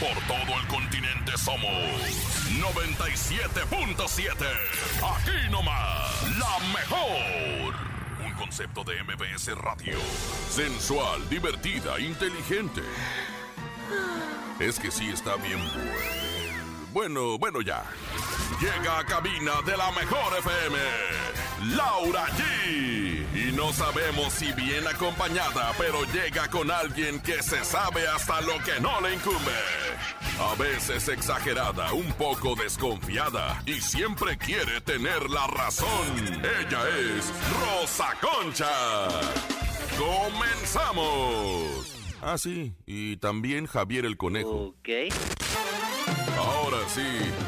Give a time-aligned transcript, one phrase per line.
[0.00, 1.70] Por todo el continente somos
[2.60, 4.32] 97.7.
[5.16, 7.74] Aquí nomás, la mejor.
[8.26, 9.98] Un concepto de MBS Radio.
[10.50, 12.82] Sensual, divertida, inteligente.
[14.58, 16.24] Es que sí está bien bueno.
[16.94, 17.82] Bueno, bueno ya.
[18.60, 20.78] Llega a cabina de la mejor FM.
[21.74, 23.23] Laura G.
[23.54, 28.80] No sabemos si bien acompañada, pero llega con alguien que se sabe hasta lo que
[28.80, 29.38] no le incumbe.
[30.40, 35.88] A veces exagerada, un poco desconfiada y siempre quiere tener la razón.
[36.38, 38.70] Ella es Rosa Concha.
[39.98, 41.94] ¡Comenzamos!
[42.20, 44.74] Ah, sí, y también Javier el Conejo.
[44.78, 44.88] Ok.
[46.38, 47.02] Ahora sí,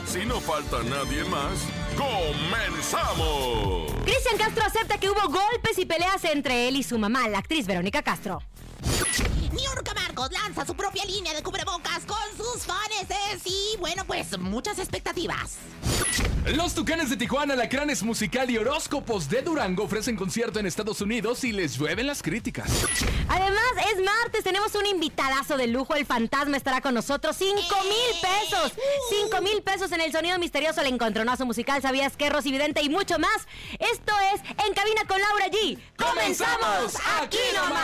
[0.06, 1.60] si no falta nadie más,
[1.96, 3.92] ¡comenzamos!
[4.04, 7.66] Cristian Castro acepta que hubo golpes y peleas entre él y su mamá, la actriz
[7.66, 8.42] Verónica Castro.
[9.52, 13.06] Niurka Marcos lanza su propia línea de cubrebocas con sus fanes
[13.44, 15.56] y bueno, pues muchas expectativas.
[16.54, 21.42] Los Tucanes de Tijuana, Lacranes Musical y Horóscopos de Durango ofrecen concierto en Estados Unidos
[21.42, 22.70] y les llueven las críticas.
[23.28, 25.96] Además, es martes, tenemos un invitadazo de lujo.
[25.96, 27.34] El fantasma estará con nosotros.
[27.36, 28.74] ¡Cinco mil pesos!
[29.10, 30.82] ¡Cinco mil pesos en el sonido misterioso!
[30.82, 33.48] El encontronazo musical, ¿sabías que Rosy Vidente y mucho más?
[33.80, 35.76] Esto es En Cabina con Laura G.
[35.96, 37.82] ¡Comenzamos aquí nomás!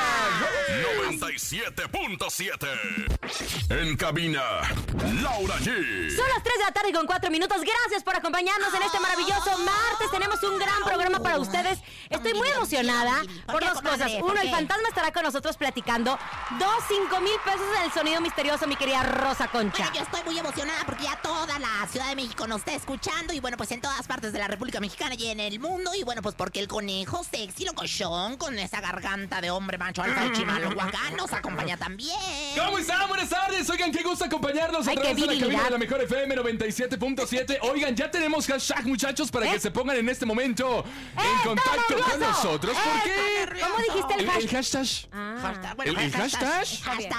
[1.19, 2.69] 97.7
[3.71, 4.43] En cabina,
[5.21, 6.17] Laura G.
[6.17, 7.61] Son las 3 de la tarde con 4 minutos.
[7.61, 10.11] Gracias por acompañarnos en este maravilloso martes.
[10.11, 11.79] Tenemos un gran programa para ustedes.
[12.11, 14.13] Estoy muy emocionada por dos cosas.
[14.21, 16.19] Uno, el fantasma estará con nosotros platicando.
[16.59, 19.85] Dos, cinco mil pesos en el sonido misterioso, mi querida Rosa Concha.
[19.85, 23.33] Bueno, yo estoy muy emocionada porque ya toda la Ciudad de México nos está escuchando
[23.33, 25.93] y bueno, pues en todas partes de la República Mexicana y en el mundo.
[25.95, 30.27] Y bueno, pues porque el conejo sexy, locochón, con esa garganta de hombre macho alfa
[30.27, 32.19] y chimalhuacán nos acompaña también.
[32.57, 33.09] ¿Cómo están?
[33.09, 33.69] Buenas tardes.
[33.71, 37.59] Oigan, qué gusto acompañarnos a Ay, través de la cabina de la mejor FM 97.7.
[37.63, 39.53] Oigan, ya tenemos hashtag, muchachos, para ¿Eh?
[39.53, 40.85] que se pongan en este momento
[41.17, 42.77] en contacto con nosotros.
[42.77, 43.11] ¡Eh, ¿Por qué?
[43.11, 43.71] está nervioso!
[43.73, 44.81] ¿Cómo dijiste el El, el hashtag?
[44.83, 45.09] hashtag.
[45.13, 45.32] Ah.
[45.43, 46.63] Hashtag, bueno, ¿El- el hashtag?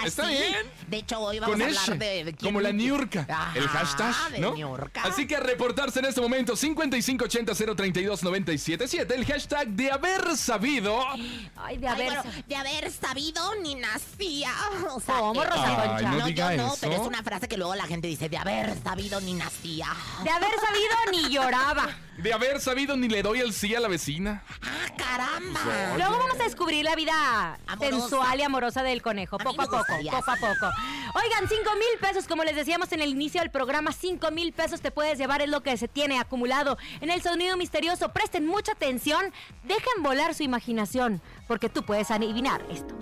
[0.06, 0.32] ¿Está sí.
[0.32, 0.56] bien?
[0.88, 4.16] De hecho, hoy vamos Con a hablar de, de quién- como la Niurka, el hashtag,
[4.32, 4.54] de ¿no?
[4.54, 5.04] Niurka.
[5.04, 11.04] Así que a reportarse en este momento 5580-032-977, el hashtag de haber sabido.
[11.10, 12.06] Ay, de Ay, haber.
[12.06, 14.54] bueno, de haber sabido ni nacía.
[14.92, 16.10] O sea, ¿Cómo, Rosa Ay, Concha?
[16.12, 16.78] no No, diga yo no, eso.
[16.82, 19.88] pero es una frase que luego la gente dice, de haber sabido ni nacía.
[20.24, 21.90] De haber sabido ni lloraba.
[22.18, 24.44] De haber sabido ni le doy el sí a la vecina.
[24.62, 25.60] ¡Ah, caramba!
[25.98, 28.00] Luego vamos a descubrir la vida Amorosa.
[28.00, 30.72] sensual y amorosa del conejo, A poco a me poco, gustaría, poco a poco.
[31.16, 34.80] Oigan, cinco mil pesos, como les decíamos en el inicio del programa, cinco mil pesos
[34.82, 38.10] te puedes llevar, es lo que se tiene acumulado en el sonido misterioso.
[38.10, 42.94] Presten mucha atención, dejen volar su imaginación, porque tú puedes adivinar esto.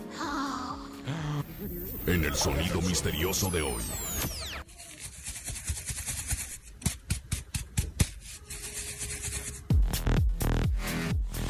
[2.07, 3.83] En el sonido misterioso de hoy.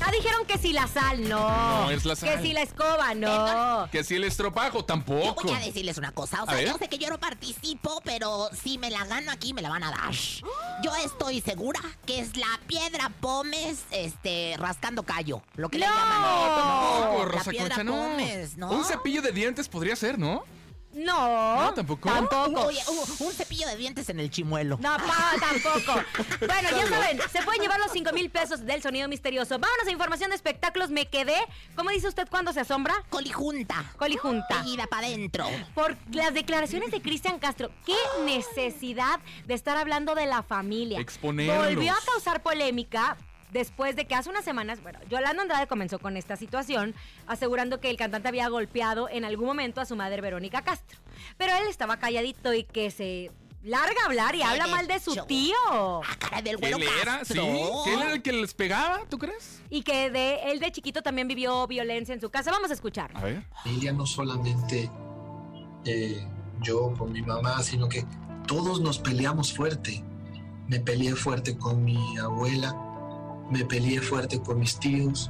[0.03, 1.39] Ah, dijeron que si la sal, no.
[1.83, 2.29] No, es la sal.
[2.29, 3.87] Que si la escoba, no.
[3.91, 5.43] Que si el estropajo Yo tampoco.
[5.43, 8.77] voy a decirles una cosa, o sea, yo sé que yo no participo, pero si
[8.77, 10.11] me la gano aquí me la van a dar.
[10.83, 15.93] Yo estoy segura que es la piedra pómez, este, rascando callo, lo que le No.
[15.93, 16.23] llaman.
[16.23, 17.91] Oh, No, la Rosa piedra Concha, no.
[17.93, 18.71] pómez, ¿no?
[18.71, 20.43] Un cepillo de dientes podría ser, ¿no?
[20.93, 21.61] No.
[21.61, 22.09] No, ¿tampoco?
[22.09, 22.65] Tampoco.
[22.67, 24.77] Oye, un, un cepillo de dientes en el chimuelo.
[24.81, 26.01] No, pa, tampoco.
[26.39, 29.57] Bueno, ya saben, se pueden llevar los 5 mil pesos del sonido misterioso.
[29.59, 30.89] Vámonos a información de espectáculos.
[30.89, 31.35] Me quedé.
[31.75, 32.93] ¿Cómo dice usted cuando se asombra?
[33.09, 33.91] Colijunta.
[33.97, 34.63] Colijunta.
[34.63, 35.45] Seguida para adentro.
[35.73, 37.71] Por las declaraciones de Cristian Castro.
[37.85, 37.95] Qué
[38.25, 40.99] necesidad de estar hablando de la familia.
[40.99, 41.65] Exponerlos.
[41.67, 43.17] Volvió a causar polémica.
[43.51, 46.95] Después de que hace unas semanas, bueno, Yolanda Andrade comenzó con esta situación,
[47.27, 50.99] asegurando que el cantante había golpeado en algún momento a su madre Verónica Castro.
[51.37, 53.29] Pero él estaba calladito y que se
[53.63, 55.55] larga a hablar y habla mal de su tío.
[55.67, 57.25] Ah, cara del güero ¿Él era?
[57.25, 57.33] ¿Sí?
[57.33, 57.83] Castro.
[57.83, 59.61] ¿Que él era el que les pegaba, tú crees?
[59.69, 62.51] Y que de él de chiquito también vivió violencia en su casa.
[62.51, 63.11] Vamos a escuchar.
[63.15, 63.43] A ver.
[63.63, 64.89] familia no solamente
[65.85, 66.25] eh,
[66.61, 68.05] yo con mi mamá, sino que
[68.47, 70.03] todos nos peleamos fuerte.
[70.67, 72.73] Me peleé fuerte con mi abuela,
[73.51, 75.29] me peleé fuerte con mis tíos,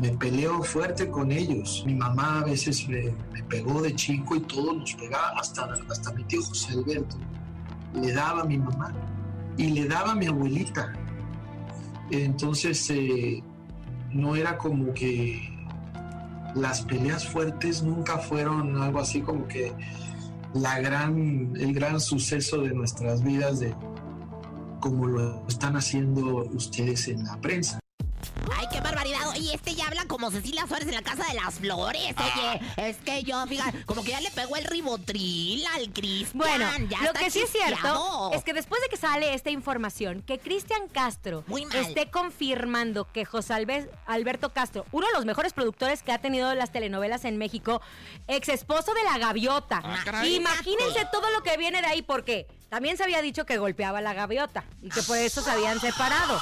[0.00, 1.82] me peleo fuerte con ellos.
[1.86, 6.12] Mi mamá a veces me, me pegó de chico y todos nos pegaba, hasta, hasta
[6.12, 7.16] mi tío José Alberto.
[7.94, 8.94] Le daba a mi mamá
[9.56, 10.92] y le daba a mi abuelita.
[12.10, 13.42] Entonces eh,
[14.12, 15.50] no era como que
[16.54, 19.72] las peleas fuertes nunca fueron algo así como que
[20.54, 23.74] la gran, el gran suceso de nuestras vidas de
[24.80, 27.78] como lo están haciendo ustedes en la prensa.
[28.56, 29.28] Ay, qué barbaridad.
[29.30, 32.14] Oye, este ya habla como Cecilia Suárez en la Casa de las Flores.
[32.18, 36.32] Oye, es que yo, fíjate, como que ya le pegó el ribotril al Cristian.
[36.34, 40.22] Bueno, ya lo que sí es cierto es que después de que sale esta información,
[40.22, 41.44] que Cristian Castro
[41.74, 46.52] esté confirmando que José Albe- Alberto Castro, uno de los mejores productores que ha tenido
[46.54, 47.80] las telenovelas en México,
[48.26, 49.80] ex esposo de la gaviota.
[49.84, 50.34] Ah, caray.
[50.34, 54.02] Imagínense todo lo que viene de ahí, porque también se había dicho que golpeaba a
[54.02, 56.40] la gaviota y que por eso se habían separado.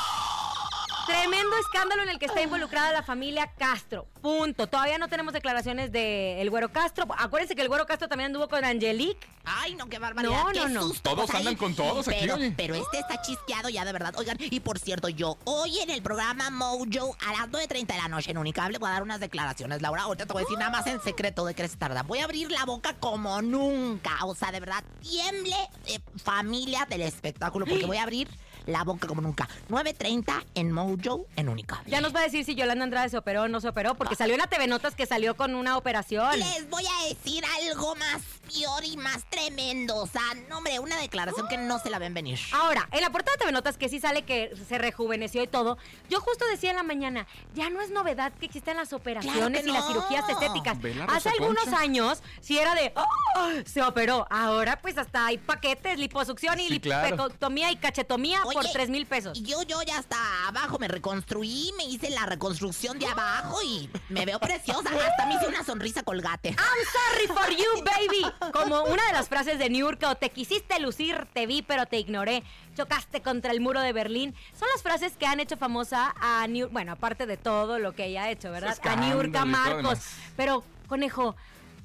[1.09, 4.07] Tremendo escándalo en el que está involucrada la familia Castro.
[4.21, 4.67] Punto.
[4.67, 7.07] Todavía no tenemos declaraciones de el Güero Castro.
[7.17, 9.27] Acuérdense que el Güero Castro también anduvo con Angelique.
[9.47, 10.45] Ay, no, qué barbaridad.
[10.45, 10.83] No, qué no, no.
[10.83, 11.15] susto.
[11.15, 12.53] Todos Pues andan con todos aquí, pero, oye.
[12.55, 14.13] Pero este está chisqueado ya, de verdad.
[14.19, 18.09] Oigan, y por cierto, yo hoy en el programa Mojo a las 9.30 de la
[18.09, 19.81] noche en Unicable voy a dar unas declaraciones.
[19.81, 22.03] Laura, ahorita te voy a decir nada más en secreto de qué se tarda.
[22.03, 24.27] Voy a abrir la boca como nunca.
[24.27, 25.57] O sea, de verdad, tiemble
[25.87, 28.29] eh, familia del espectáculo porque voy a abrir
[28.69, 29.49] la boca como nunca.
[29.71, 31.91] 9.30 en Mojo en Unicable.
[31.91, 34.15] Ya nos va a decir si Yolanda Andrade se operó o no se operó, porque
[34.15, 36.39] salió en la TV Notas que salió con una operación.
[36.39, 38.23] Les voy a decir algo más
[38.53, 39.97] peor y más tremendo.
[39.97, 42.39] O sea, no, hombre, una declaración que no se la ven venir.
[42.53, 45.79] Ahora, en la portada de TV Notas que sí sale que se rejuveneció y todo,
[46.11, 49.71] yo justo decía en la mañana, ya no es novedad que existen las operaciones y
[49.71, 50.77] las cirugías estéticas.
[51.09, 51.79] Hace algunos Concha.
[51.81, 54.27] años, si era de, "Oh, se operó.
[54.31, 57.17] Ahora, pues hasta hay paquetes, liposucción y Sí, claro.
[57.17, 59.39] lipotomía y cachetomía por 3 mil pesos.
[59.39, 60.17] Y yo, yo ya hasta
[60.49, 64.91] abajo me reconstruí, me hice la reconstrucción de abajo y me veo preciosa.
[64.91, 66.51] Hasta me hice una sonrisa colgate.
[66.51, 68.53] I'm sorry for you, baby.
[68.53, 71.99] Como una de las frases de Niurka, o te quisiste lucir, te vi, pero te
[71.99, 72.43] ignoré.
[72.77, 74.35] Chocaste contra el muro de Berlín.
[74.59, 76.73] Son las frases que han hecho famosa a Niurka.
[76.73, 78.79] Bueno, aparte de todo lo que ella ha hecho, ¿verdad?
[78.83, 80.01] A Niurka Marcos.
[80.37, 81.37] Pero, conejo.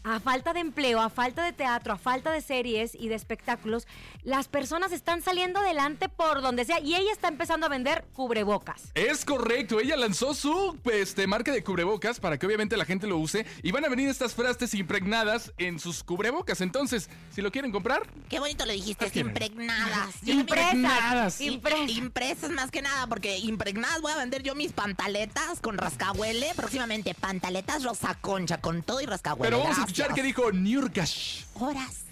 [0.03, 3.87] A falta de empleo, a falta de teatro, a falta de series y de espectáculos,
[4.23, 8.91] las personas están saliendo adelante por donde sea y ella está empezando a vender cubrebocas.
[8.95, 13.17] Es correcto, ella lanzó su este, marca de cubrebocas para que obviamente la gente lo
[13.17, 16.59] use y van a venir estas frases impregnadas en sus cubrebocas.
[16.59, 20.15] Entonces, si lo quieren comprar, Qué bonito le dijiste, impregnadas.
[20.21, 20.33] Yo.
[20.33, 21.39] Impregnadas.
[21.39, 21.89] Impresas.
[21.89, 26.51] Impresas más que nada, porque impregnadas voy a vender yo mis pantaletas con rascahuele.
[26.55, 29.49] Próximamente, pantaletas rosa concha con todo y rascahuele.
[29.49, 29.92] pero vamos a.
[29.93, 31.43] escuchar qué dijo Niurkash.
[31.59, 32.05] Horas.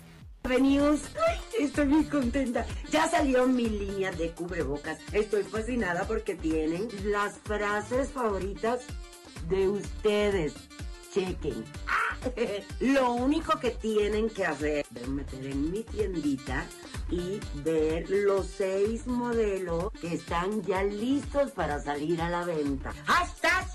[0.43, 0.99] Bienvenidos.
[1.27, 2.63] Ay, estoy muy contenta.
[2.91, 4.99] Ya salió mi línea de cubrebocas.
[5.11, 8.81] Estoy fascinada porque tienen las frases favoritas
[9.49, 10.53] de ustedes.
[11.11, 11.65] Chequen.
[12.81, 16.67] Lo único que tienen que hacer es meter en mi tiendita
[17.09, 22.93] y ver los seis modelos que están ya listos para salir a la venta.
[23.07, 23.65] ¡Hashtag!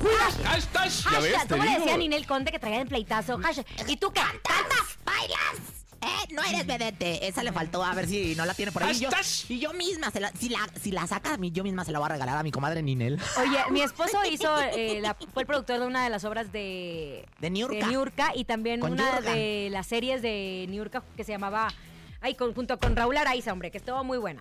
[0.00, 1.98] Hashtag, ya ves, Hashtag, te ¿cómo le decía digo.
[1.98, 3.38] Ninel Conde que traía el pleitazo?
[3.38, 4.20] Hashtag, ¿Y tú qué?
[4.20, 4.98] ¿Cantas?
[5.04, 5.76] ¿Bailas?
[6.02, 7.26] Eh, no eres vedette.
[7.28, 7.84] Esa le faltó.
[7.84, 8.96] A ver si no la tiene por ahí.
[8.96, 9.10] Y yo,
[9.50, 11.92] y yo misma, se la, si, la, si la saca a mí, yo misma se
[11.92, 13.20] la voy a regalar a mi comadre Ninel.
[13.38, 17.26] Oye, mi esposo hizo, eh, la- fue el productor de una de las obras de,
[17.38, 17.74] De Niurka.
[17.76, 19.32] de Niurka y también Con una Yurga.
[19.34, 21.68] de las series de Niurka que se llamaba,
[22.22, 24.40] ay, con- junto con Raúl Araiza, hombre, que estuvo muy buena.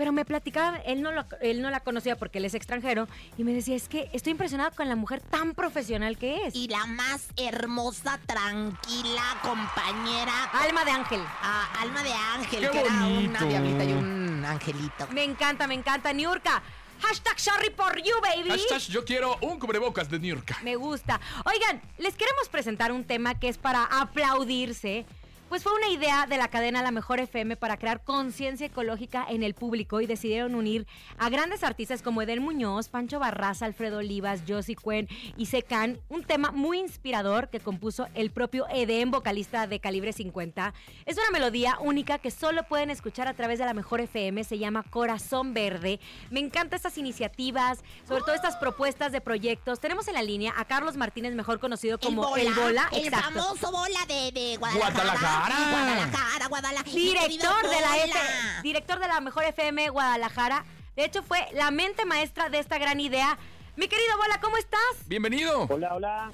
[0.00, 3.44] Pero me platicaba, él no, lo- él no la conocía porque él es extranjero, y
[3.44, 6.54] me decía, es que estoy impresionado con la mujer tan profesional que es.
[6.54, 10.44] Y la más hermosa, tranquila, compañera.
[10.54, 11.20] Alma de ángel.
[11.42, 13.44] ah, alma de ángel, Qué que era una bonito.
[13.44, 15.06] diablita y un angelito.
[15.12, 16.14] Me encanta, me encanta.
[16.14, 16.62] Niurka.
[17.02, 18.48] Hashtag sorry for you, baby.
[18.48, 20.56] Hashtag yo quiero un cubrebocas de Niurka.
[20.62, 21.20] Me gusta.
[21.44, 25.04] Oigan, les queremos presentar un tema que es para aplaudirse.
[25.50, 29.42] Pues fue una idea de la cadena La Mejor FM para crear conciencia ecológica en
[29.42, 30.86] el público y decidieron unir
[31.18, 36.22] a grandes artistas como Edel Muñoz, Pancho Barraza, Alfredo Olivas, Josie Cuen y Secan, un
[36.22, 40.72] tema muy inspirador que compuso el propio Eden, vocalista de Calibre 50.
[41.04, 44.56] Es una melodía única que solo pueden escuchar a través de La Mejor FM, se
[44.56, 45.98] llama Corazón Verde.
[46.30, 49.80] Me encantan estas iniciativas, sobre todo estas propuestas de proyectos.
[49.80, 53.42] Tenemos en la línea a Carlos Martínez, mejor conocido como El Bola, el exacto.
[53.42, 54.92] famoso bola de, de Guadalajara.
[54.94, 55.39] Guadalajara.
[55.48, 56.90] Guadalajara, Guadalajara.
[56.90, 58.62] Director de la F, Bola.
[58.62, 60.64] director de la Mejor FM Guadalajara.
[60.96, 63.38] De hecho, fue la mente maestra de esta gran idea.
[63.76, 64.80] Mi querido Bola, ¿cómo estás?
[65.06, 65.66] Bienvenido.
[65.70, 66.32] Hola, hola.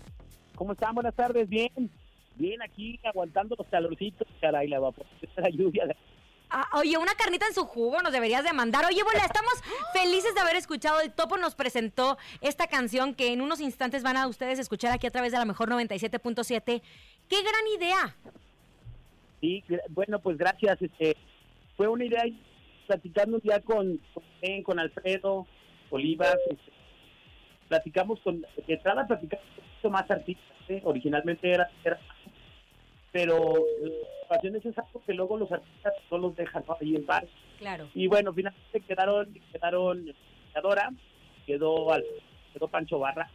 [0.57, 0.95] ¿Cómo están?
[0.95, 1.49] Buenas tardes.
[1.49, 1.71] Bien.
[2.35, 5.85] Bien aquí, aguantando los calorcitos, caray, la vapor, la lluvia.
[6.51, 8.85] Ah, oye, una carnita en su jugo nos deberías de mandar.
[8.87, 9.53] Oye, bueno, estamos
[9.93, 11.01] felices de haber escuchado.
[11.01, 15.07] El Topo nos presentó esta canción que en unos instantes van a ustedes escuchar aquí
[15.07, 16.83] a través de la mejor 97.7.
[17.29, 18.17] ¡Qué gran idea!
[19.41, 20.81] Sí, bueno, pues gracias.
[20.81, 21.17] Este,
[21.77, 22.25] fue una idea
[22.87, 25.47] platicando día con, con, Ben, con Alfredo
[25.91, 26.37] Olivas.
[26.51, 26.73] este,
[27.69, 30.81] platicamos con, de entrada platicamos un poquito más artistas, ¿eh?
[30.85, 31.99] originalmente era, era-
[33.13, 33.93] pero las
[34.27, 36.77] ocasiones es algo que luego los artistas no los dejan ¿no?
[36.81, 37.27] ahí en bar.
[37.59, 37.89] Claro.
[37.95, 40.13] Y bueno, finalmente quedaron, quedaron
[40.55, 40.91] Adora,
[41.47, 41.87] quedó,
[42.53, 43.29] quedó Pancho Barra,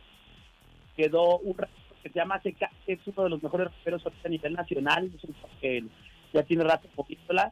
[0.96, 1.56] quedó un
[2.02, 5.12] que se llama Seca, que es uno de los mejores raperos a nivel nacional,
[5.60, 5.84] que
[6.34, 7.52] ya tiene rato poquítola.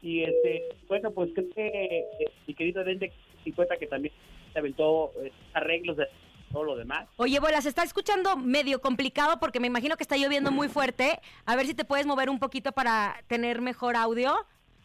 [0.00, 3.12] Y este, bueno, pues creo que eh, mi querido Eden de
[3.44, 4.12] 50 que también
[4.52, 6.06] se aventó eh, arreglos de
[6.52, 7.08] todo lo demás.
[7.16, 11.20] Oye, Bola, se está escuchando medio complicado porque me imagino que está lloviendo muy fuerte.
[11.46, 14.34] A ver si te puedes mover un poquito para tener mejor audio.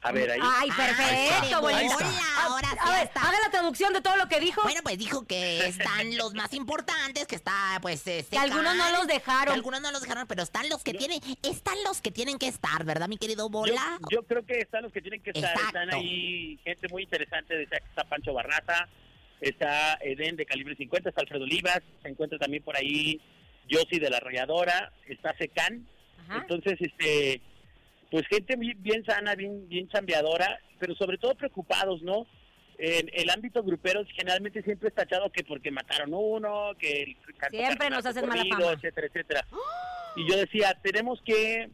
[0.01, 0.39] A ver, ahí.
[0.41, 1.95] Ay, perfecto, bolita.
[2.43, 3.21] ahora sí a ver, está.
[3.21, 4.61] haga la traducción de todo lo que dijo.
[4.63, 8.91] Bueno, pues dijo que están los más importantes, que está, pues, eh, Que algunos no
[8.91, 9.45] los dejaron.
[9.47, 12.47] que algunos no los dejaron, pero están los que tienen, están los que tienen que
[12.47, 13.99] estar, ¿verdad, mi querido Bola?
[14.11, 15.51] yo creo que están los que tienen que estar.
[15.51, 15.79] Exacto.
[15.79, 17.63] Están ahí gente muy interesante.
[17.63, 18.87] Está Pancho Barraza,
[19.41, 23.19] está Eden de calibre 50, está Alfredo Olivas, se encuentra también por ahí
[23.67, 25.87] Yossi de la Arrolladora, está Secan.
[26.29, 27.41] Entonces, este,
[28.09, 32.27] pues gente bien sana, bien, bien chambeadora, pero sobre todo preocupados, ¿no?
[32.79, 37.17] En el ámbito grupero generalmente siempre es tachado que porque mataron uno, que el
[37.49, 38.71] Siempre nos hacen mala fama.
[38.73, 39.47] etcétera, etcétera.
[40.15, 41.69] Y yo decía, tenemos que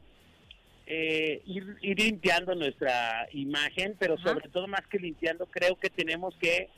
[0.86, 4.30] eh, ir, ir limpiando nuestra imagen, pero Ajá.
[4.34, 6.70] sobre todo más que limpiando, creo que tenemos que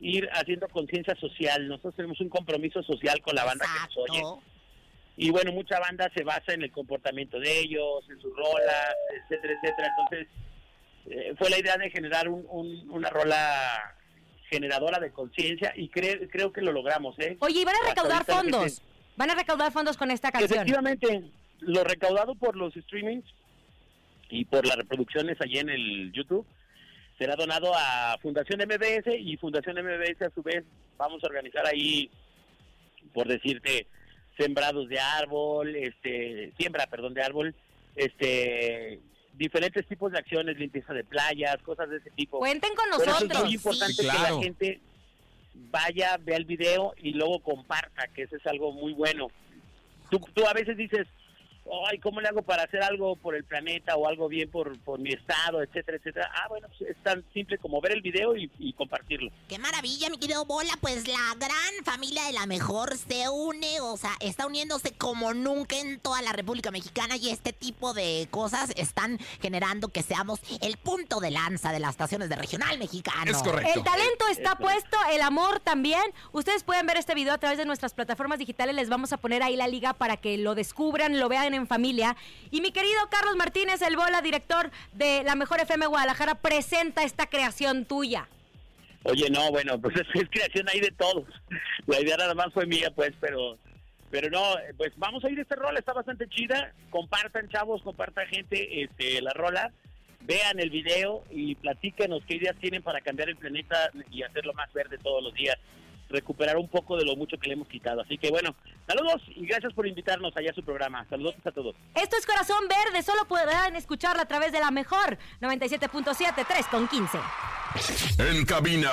[0.00, 1.68] ir haciendo conciencia social.
[1.68, 4.42] Nosotros tenemos un compromiso social con la banda que nos oye.
[5.16, 9.54] Y bueno, mucha banda se basa en el comportamiento de ellos, en sus rolas, etcétera,
[9.54, 9.88] etcétera.
[9.98, 10.28] Entonces,
[11.10, 13.94] eh, fue la idea de generar un- un- una rola
[14.48, 17.36] generadora de conciencia y cre- creo que lo logramos, ¿eh?
[17.40, 18.82] Oye, y van a recaudar fondos.
[19.16, 20.50] Van a recaudar fondos con esta canción.
[20.58, 23.24] Efectivamente, lo recaudado por los streamings
[24.30, 26.46] y por las reproducciones allí en el YouTube
[27.18, 30.64] será donado a Fundación MBS y Fundación MBS a su vez
[30.96, 32.10] vamos a organizar ahí,
[33.12, 33.86] por decirte,
[34.36, 37.54] sembrados de árbol, este, siembra, perdón, de árbol,
[37.96, 39.00] este,
[39.34, 42.38] diferentes tipos de acciones, limpieza de playas, cosas de ese tipo.
[42.38, 43.44] Cuenten con eso es nosotros.
[43.44, 44.80] muy importante Sí, que la gente
[45.70, 49.28] vaya, vea el video y luego comparta, que eso es algo muy bueno.
[50.10, 51.06] Tú, tú a veces dices,
[51.88, 54.98] ay, ¿cómo le hago para hacer algo por el planeta o algo bien por, por
[54.98, 56.30] mi estado, etcétera, etcétera?
[56.34, 59.30] Ah, bueno, pues es tan simple como ver el video y, y compartirlo.
[59.48, 60.72] Qué maravilla, mi querido Bola.
[60.80, 65.78] Pues la gran familia de la mejor se une, o sea, está uniéndose como nunca
[65.78, 70.76] en toda la República Mexicana y este tipo de cosas están generando que seamos el
[70.76, 73.30] punto de lanza de las estaciones de regional mexicano.
[73.30, 73.72] Es correcto.
[73.74, 76.02] El talento está Es puesto, el amor también.
[76.32, 78.74] Ustedes pueden ver este video a través de nuestras plataformas digitales.
[78.74, 82.16] Les vamos a poner ahí la liga para que lo descubran, lo vean en familia.
[82.50, 87.26] Y mi querido Carlos Martínez, el Bola, director de la Mejor FM Guadalajara, presenta esta
[87.26, 88.28] creación tuya.
[89.04, 91.24] Oye, no, bueno, pues es, es creación ahí de todos.
[91.86, 93.58] La idea nada más fue mía, pues, pero
[94.12, 94.42] pero no,
[94.76, 96.74] pues vamos a ir a esta rola, está bastante chida.
[96.90, 99.72] Compartan, chavos, compartan gente este, la rola.
[100.20, 104.70] Vean el video y platíquenos qué ideas tienen para cambiar el planeta y hacerlo más
[104.74, 105.56] verde todos los días.
[106.12, 108.02] Recuperar un poco de lo mucho que le hemos quitado.
[108.02, 108.54] Así que bueno,
[108.86, 111.06] saludos y gracias por invitarnos allá a su programa.
[111.08, 111.74] Saludos a todos.
[111.94, 116.86] Esto es Corazón Verde, solo podrán escucharla a través de la Mejor 97.7, 3 con
[116.86, 117.18] 15.
[118.18, 118.90] En cabina,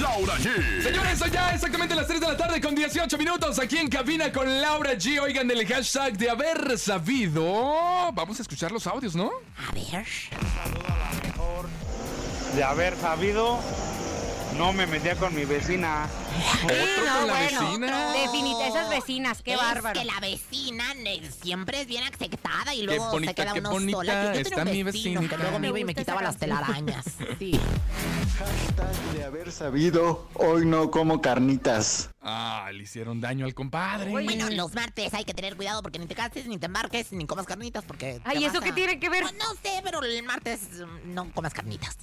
[0.00, 0.82] Laura G.
[0.82, 4.32] Señores, son ya exactamente las 3 de la tarde con 18 minutos aquí en cabina
[4.32, 5.20] con Laura G.
[5.20, 7.44] Oigan del hashtag de haber sabido.
[8.12, 9.30] Vamos a escuchar los audios, ¿no?
[9.56, 10.06] A ver.
[12.56, 13.60] de haber sabido,
[14.56, 16.08] no me metía con mi vecina.
[16.64, 18.12] Otro con la vecina.
[18.12, 19.98] Definita, esas vecinas, qué es bárbaro.
[19.98, 23.96] que la vecina ne- siempre es bien aceptada y luego bonita, se queda uno bonita
[23.98, 24.12] sola.
[24.12, 25.36] Yo tenía está un mi vecino vecinita.
[25.36, 27.04] que luego me iba y me quitaba las telarañas.
[27.38, 27.58] Sí.
[28.38, 32.10] Hashtag de haber sabido, hoy no como carnitas.
[32.20, 34.10] Ah, le hicieron daño al compadre.
[34.10, 37.26] Bueno, los martes hay que tener cuidado porque ni te cases, ni te embarques, ni
[37.26, 38.20] comas carnitas porque...
[38.24, 39.22] Ay, ¿eso vas qué a- tiene que ver?
[39.22, 41.96] Pues no sé, pero el martes mm, no comas carnitas.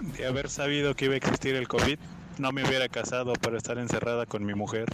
[0.00, 1.98] De haber sabido que iba a existir el COVID,
[2.38, 4.86] no me hubiera casado para estar encerrada con mi mujer.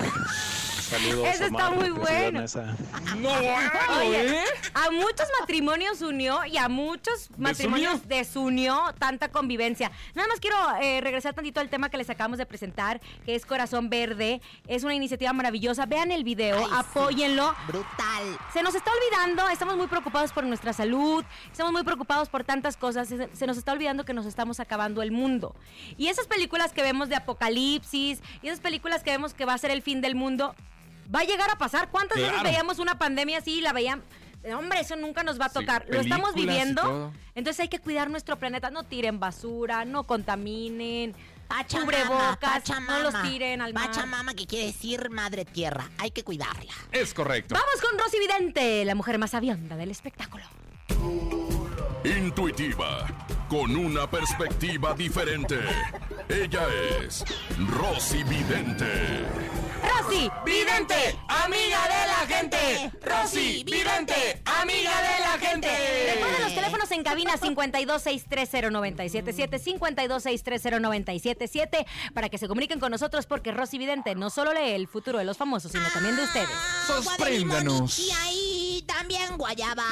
[0.91, 1.29] Saludos.
[1.29, 2.07] Eso está Omar, muy de
[2.49, 3.21] Ciudad bueno.
[3.21, 3.71] No, bueno,
[4.01, 4.45] Oye, ¿eh?
[4.75, 9.93] a muchos matrimonios unió y a muchos matrimonios desunió tanta convivencia.
[10.15, 13.47] Nada más quiero eh, regresar tantito al tema que les acabamos de presentar, que es
[13.47, 14.41] Corazón Verde.
[14.67, 15.87] Es una iniciativa maravillosa.
[15.87, 16.71] Vean el video, Ay, sí.
[16.77, 17.55] apóyenlo.
[17.69, 18.39] Brutal.
[18.53, 22.77] Se nos está olvidando, estamos muy preocupados por nuestra salud, estamos muy preocupados por tantas
[22.77, 25.55] cosas, se, se nos está olvidando que nos estamos acabando el mundo.
[25.97, 29.59] Y esas películas que vemos de apocalipsis, y esas películas que vemos que va a
[29.59, 30.55] ser el fin del mundo,
[31.15, 31.91] va a llegar a pasar.
[31.91, 34.03] ¿Cuántas veces veíamos una pandemia así y la veían?
[34.57, 35.85] Hombre, eso nunca nos va a Sí, tocar.
[35.89, 37.13] Lo estamos viviendo.
[37.35, 38.71] Entonces hay que cuidar nuestro planeta.
[38.71, 41.15] No tiren basura, no contaminen.
[41.47, 42.99] Pachamama, Cubrebocas, Pachamama.
[42.99, 43.89] no los tiren al mar.
[43.91, 45.91] Pachamama, que quiere decir madre tierra.
[45.99, 46.73] Hay que cuidarla.
[46.93, 47.55] Es correcto.
[47.55, 50.45] Vamos con Rosy Vidente, la mujer más avionda del espectáculo.
[52.05, 53.07] Intuitiva,
[53.51, 55.59] con una perspectiva diferente.
[56.29, 56.69] Ella
[57.03, 57.25] es
[57.69, 59.27] Rosy Vidente.
[59.83, 62.93] Rosy Vidente, amiga de la gente.
[63.03, 65.69] Rosy Vidente, amiga de la gente.
[66.15, 73.79] Recuerden los teléfonos en cabina 52630977, 52630977 para que se comuniquen con nosotros porque Rosy
[73.79, 76.49] Vidente no solo lee el futuro de los famosos, sino también de ustedes.
[76.87, 77.99] Sorpréndanos.
[77.99, 79.83] Y ahí también guayaba.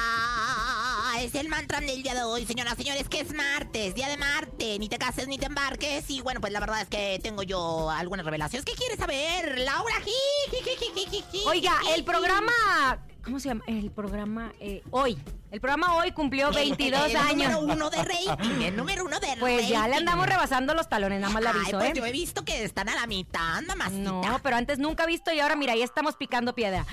[1.16, 4.16] Es el mantra del día de hoy, señoras y señores, que es martes, día de
[4.16, 4.78] Marte.
[4.78, 6.08] Ni te cases ni te embarques.
[6.10, 8.64] Y bueno, pues la verdad es que tengo yo algunas revelaciones.
[8.64, 9.94] ¿Qué quieres saber, Laura?
[11.46, 13.64] Oiga, el programa, ¿cómo se llama?
[13.66, 15.18] El programa eh, hoy.
[15.50, 17.52] El programa hoy cumplió 22 el años.
[17.52, 19.98] número uno de rating, el número uno de Pues ya le rating.
[20.00, 21.92] andamos rebasando los talones, nada más le Ay, aviso, pues ¿eh?
[21.96, 24.02] yo he visto que están a la mitad, mamacita.
[24.02, 26.84] No, pero antes nunca he visto y ahora mira, ahí estamos picando piedra.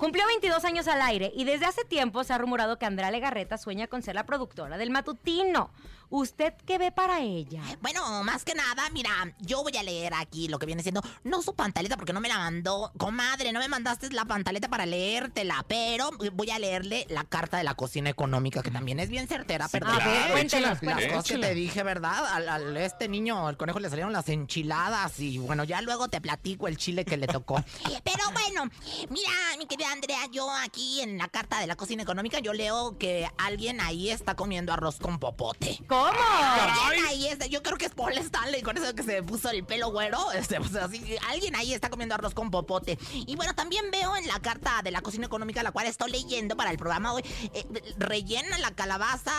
[0.00, 3.58] Cumplió 22 años al aire y desde hace tiempo se ha rumorado que Andrea Legarreta
[3.58, 5.72] sueña con ser la productora del matutino.
[6.10, 7.62] ¿Usted qué ve para ella?
[7.80, 11.40] Bueno, más que nada, mira, yo voy a leer aquí lo que viene siendo, no
[11.40, 15.64] su pantaleta porque no me la mandó, comadre, no me mandaste la pantaleta para leértela,
[15.68, 19.68] pero voy a leerle la carta de la cocina económica que también es bien certera,
[19.68, 19.92] perdón.
[19.92, 22.26] A ver, Claro, échala, Las cosas que te dije, ¿verdad?
[22.26, 26.20] Al, al este niño, al conejo le salieron las enchiladas y bueno, ya luego te
[26.20, 27.62] platico el chile que le tocó.
[28.04, 28.68] Pero bueno,
[29.10, 32.98] mira, mi querida Andrea, yo aquí en la carta de la cocina económica yo leo
[32.98, 35.78] que alguien ahí está comiendo arroz con popote.
[35.86, 35.99] ¿Cómo?
[36.06, 39.64] Alguien ahí está, yo creo que es Paul Stanley con eso que se puso el
[39.64, 40.18] pelo güero.
[40.40, 42.98] Este, pues así, alguien ahí está comiendo arroz con popote.
[43.12, 46.56] Y bueno, también veo en la carta de la cocina económica, la cual estoy leyendo
[46.56, 47.66] para el programa hoy, eh,
[47.98, 49.32] rellena la calabaza,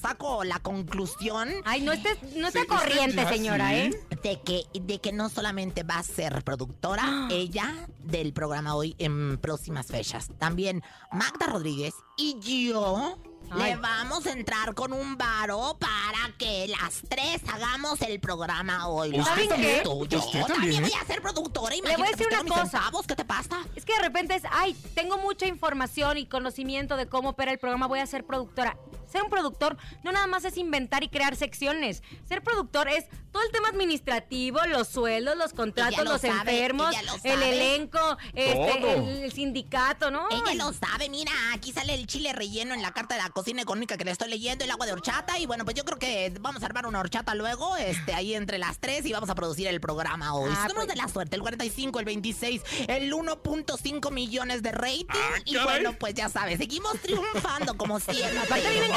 [0.00, 3.74] saco la conclusión Ay, no esté, no esté Sí, corriente, ¿ah, señora, sí?
[3.74, 3.90] ¿eh?
[4.22, 9.38] de que, de que no solamente va a ser productora ella del programa hoy en
[9.38, 10.28] próximas fechas.
[10.38, 10.82] También
[11.12, 13.18] Magda Rodríguez y yo
[13.50, 13.70] Ay.
[13.74, 19.12] le vamos a entrar con un varo para que las tres hagamos el programa hoy.
[19.12, 19.82] Yo ¿Usted también
[20.46, 20.82] también?
[20.82, 21.74] voy a ser productora.
[21.82, 22.64] voy a decir una cosa.
[22.70, 23.58] centavos, ¿Qué te pasa?
[23.76, 27.58] Es que de repente es, ay, tengo mucha información y conocimiento de cómo opera el
[27.58, 28.76] programa, voy a ser productora.
[29.08, 32.02] Ser un productor no nada más es inventar y crear secciones.
[32.28, 36.94] Ser productor es todo el tema administrativo, los sueldos, los contratos, lo los sabe, enfermos,
[37.04, 40.28] lo el elenco, este, el, el sindicato, ¿no?
[40.30, 43.62] Ella lo sabe, mira, aquí sale el chile relleno en la carta de la cocina
[43.62, 46.32] económica que le estoy leyendo, el agua de horchata, y bueno, pues yo creo que
[46.40, 49.66] vamos a armar una horchata luego, este, ahí entre las tres, y vamos a producir
[49.68, 50.50] el programa hoy.
[50.52, 50.88] Ah, Somos pues.
[50.88, 55.92] de la suerte, el 45, el 26, el 1.5 millones de rating, Ah, y bueno,
[55.98, 58.38] pues ya sabes, seguimos triunfando como siempre.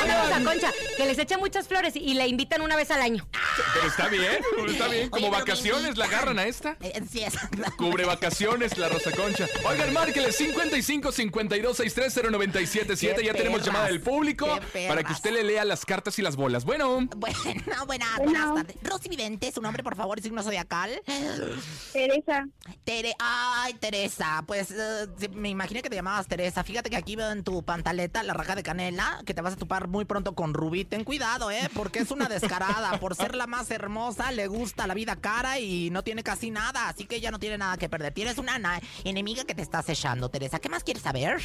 [0.04, 3.28] Aparte a Concha, que les echa muchas flores y, le invitan una vez al año.
[3.74, 5.10] Pero está bien, está bien.
[5.10, 6.78] Como Oye, vacaciones la agarran a esta.
[6.82, 7.34] Eh, sí, es.
[7.78, 9.48] Cubre vacaciones la Rosa Concha.
[9.66, 13.22] Oigan, márquele 55 52 630 977.
[13.22, 14.48] Qué Ya tenemos llamada del público
[14.88, 16.66] para que usted le lea las cartas y las bolas.
[16.66, 17.38] Bueno, Bueno,
[17.88, 18.76] buena- buenas tardes.
[18.84, 21.02] Rosy Vidente, su nombre, por favor, y signo zodiacal.
[21.94, 22.48] Teresa,
[22.84, 26.64] Tere, ay, Teresa, pues eh, me imaginé que te llamabas Teresa.
[26.64, 29.58] Fíjate que aquí veo en tu pantaleta la raja de canela, que te vas a
[29.58, 30.86] topar muy pronto con Rubí.
[30.86, 31.70] Ten cuidado, ¿eh?
[31.76, 33.00] Porque es una descarada.
[33.00, 36.88] Por ser la más hermosa, le gusta la vida cara y no tiene casi nada.
[36.90, 38.14] Así que ella no tiene nada que perder.
[38.14, 40.60] Tienes una na- enemiga que te está acechando, Teresa.
[40.60, 41.40] ¿Qué más quieres saber?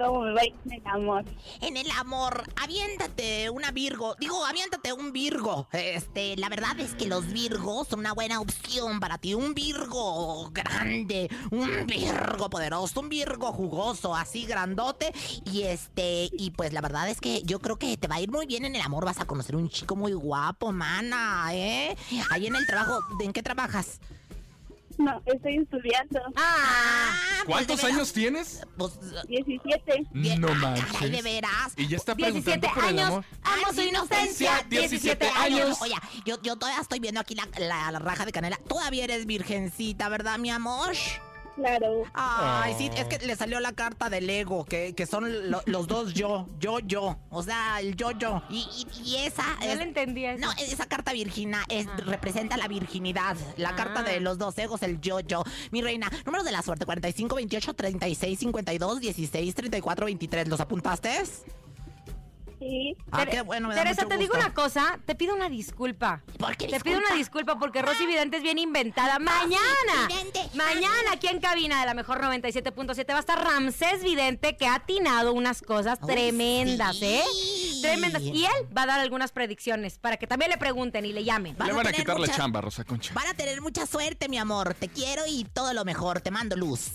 [0.00, 1.24] ¿Cómo me en el amor?
[1.60, 4.16] En el amor, aviéntate una Virgo.
[4.18, 5.68] Digo, aviéntate un Virgo.
[5.72, 9.34] Este, la verdad es que los Virgos son una buena opción para ti.
[9.34, 15.12] Un Virgo grande, un Virgo poderoso, un Virgo jugoso, así grandote.
[15.44, 18.30] Y este, y pues la verdad es que yo creo que te va a ir
[18.30, 19.04] muy bien en el amor.
[19.04, 21.96] Vas a conocer un chico muy guapo, mana, ¿eh?
[22.30, 24.00] Ahí en el trabajo, ¿en qué trabajas?
[25.00, 26.20] No, estoy estudiando.
[26.36, 28.66] Ah, pues, ¿cuántos veras, años tienes?
[28.76, 28.92] Pues,
[29.28, 30.06] 17.
[30.12, 31.10] bien- No ah, manches.
[31.10, 31.72] de veras.
[31.76, 33.24] Y ya está 17 preguntando por el años, amor.
[33.42, 34.64] amo su inocencia.
[34.68, 35.78] 17 años.
[35.80, 35.94] Oye,
[36.26, 38.58] yo, yo todavía estoy viendo aquí la, la- la raja de canela.
[38.68, 40.92] Todavía eres virgencita, ¿verdad, mi amor?
[41.60, 42.02] Claro.
[42.14, 42.78] Ay, Oh.
[42.78, 46.14] sí, es que le salió la carta del ego, que, que son lo- los dos
[46.14, 47.18] yo, yo, yo.
[47.30, 48.42] O sea, el yo, yo.
[48.50, 49.44] Y, y- y esa.
[49.56, 50.46] No es- le entendía eso.
[50.46, 53.36] No, esa carta virgina es, representa la virginidad.
[53.56, 55.42] La carta de los dos egos, el yo, yo.
[55.70, 60.48] Mi reina, números de la suerte: 45, 28, 36, 52, 16, 34, 23.
[60.48, 61.10] ¿Los apuntaste?
[62.60, 62.94] Sí.
[63.10, 64.46] Ah, qué bueno, me da Teresa, mucho te digo gusto.
[64.46, 66.22] una cosa, te pido una disculpa.
[66.38, 69.18] ¿Por qué Te pido una disculpa porque Rosy Vidente es bien inventada.
[69.18, 70.40] Mañana, Vidente.
[70.54, 74.74] mañana aquí en cabina de la mejor 97.7 va a estar Ramsés Vidente que ha
[74.74, 77.06] atinado unas cosas Uy, tremendas, sí.
[77.06, 77.24] ¿eh?
[77.80, 78.20] Tremendas.
[78.22, 81.56] Y él va a dar algunas predicciones para que también le pregunten y le llamen.
[81.56, 83.14] Vas Le a van a tener quitar la mucha- chamba, Rosa Concha.
[83.14, 84.74] Van a tener mucha suerte, mi amor.
[84.74, 86.20] Te quiero y todo lo mejor.
[86.20, 86.90] Te mando luz.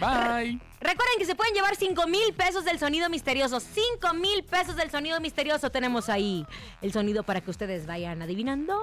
[0.00, 0.60] Bye.
[0.80, 3.60] Recuerden que se pueden llevar 5 mil pesos del sonido misterioso.
[3.60, 6.46] 5 mil pesos del sonido misterioso tenemos ahí.
[6.80, 8.80] El sonido para que ustedes vayan adivinando.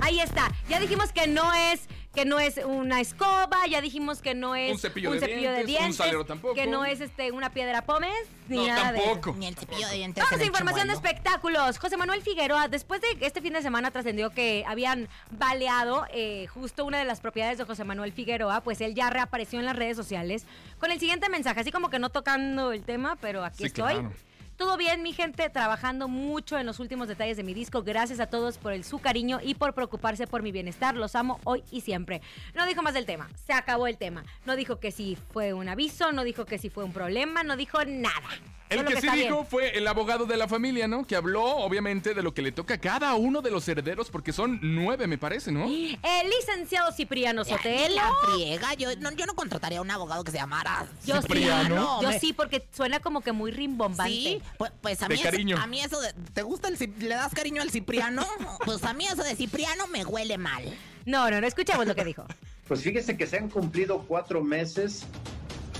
[0.00, 0.52] Ahí está.
[0.68, 4.72] Ya dijimos que no es que no es una escoba, ya dijimos que no es
[4.72, 5.18] Un cepillo de
[5.64, 6.54] dientes, un salero tampoco.
[6.54, 8.10] que no es este una piedra pómez,
[8.48, 9.34] ni No, nada de tampoco.
[9.38, 10.24] Ni el cepillo de dientes.
[10.24, 11.78] Vamos a información de espectáculos.
[11.78, 16.46] José Manuel Figueroa, después de que este fin de semana trascendió que habían baleado eh,
[16.46, 19.76] justo una de las propiedades de José Manuel Figueroa, pues él ya reapareció en las
[19.76, 20.46] redes sociales
[20.80, 23.92] con el siguiente mensaje, así como que no tocando el tema, pero aquí Sí, estoy.
[23.92, 24.12] claro.
[24.56, 27.82] Todo bien, mi gente, trabajando mucho en los últimos detalles de mi disco.
[27.82, 30.94] Gracias a todos por el su cariño y por preocuparse por mi bienestar.
[30.96, 32.22] Los amo hoy y siempre.
[32.54, 33.28] No dijo más del tema.
[33.46, 34.24] Se acabó el tema.
[34.46, 37.56] No dijo que si fue un aviso, no dijo que si fue un problema, no
[37.56, 38.30] dijo nada.
[38.68, 39.46] El que sí dijo bien.
[39.46, 41.06] fue el abogado de la familia, ¿no?
[41.06, 44.32] Que habló, obviamente, de lo que le toca a cada uno de los herederos, porque
[44.32, 45.64] son nueve, me parece, ¿no?
[45.66, 47.94] El licenciado Cipriano Sotelo.
[47.94, 48.74] la friega.
[48.74, 51.98] Yo no, yo no contrataría a un abogado que se llamara Yo Cipriano.
[52.00, 54.12] sí, yo sí, porque suena como que muy rimbombante.
[54.12, 55.56] Sí, pues, pues a De mí eso- cariño.
[55.58, 58.26] a mí eso de, ¿te gusta el le das cariño al Cipriano?
[58.64, 60.64] Pues a mí eso de Cipriano me huele mal.
[61.04, 62.24] No, no, no, escuchemos lo que dijo.
[62.66, 65.04] Pues fíjese que se han cumplido cuatro meses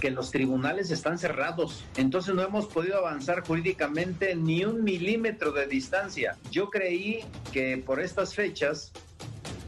[0.01, 1.85] que los tribunales están cerrados.
[1.97, 6.37] Entonces no hemos podido avanzar jurídicamente ni un milímetro de distancia.
[6.51, 8.93] Yo creí que por estas fechas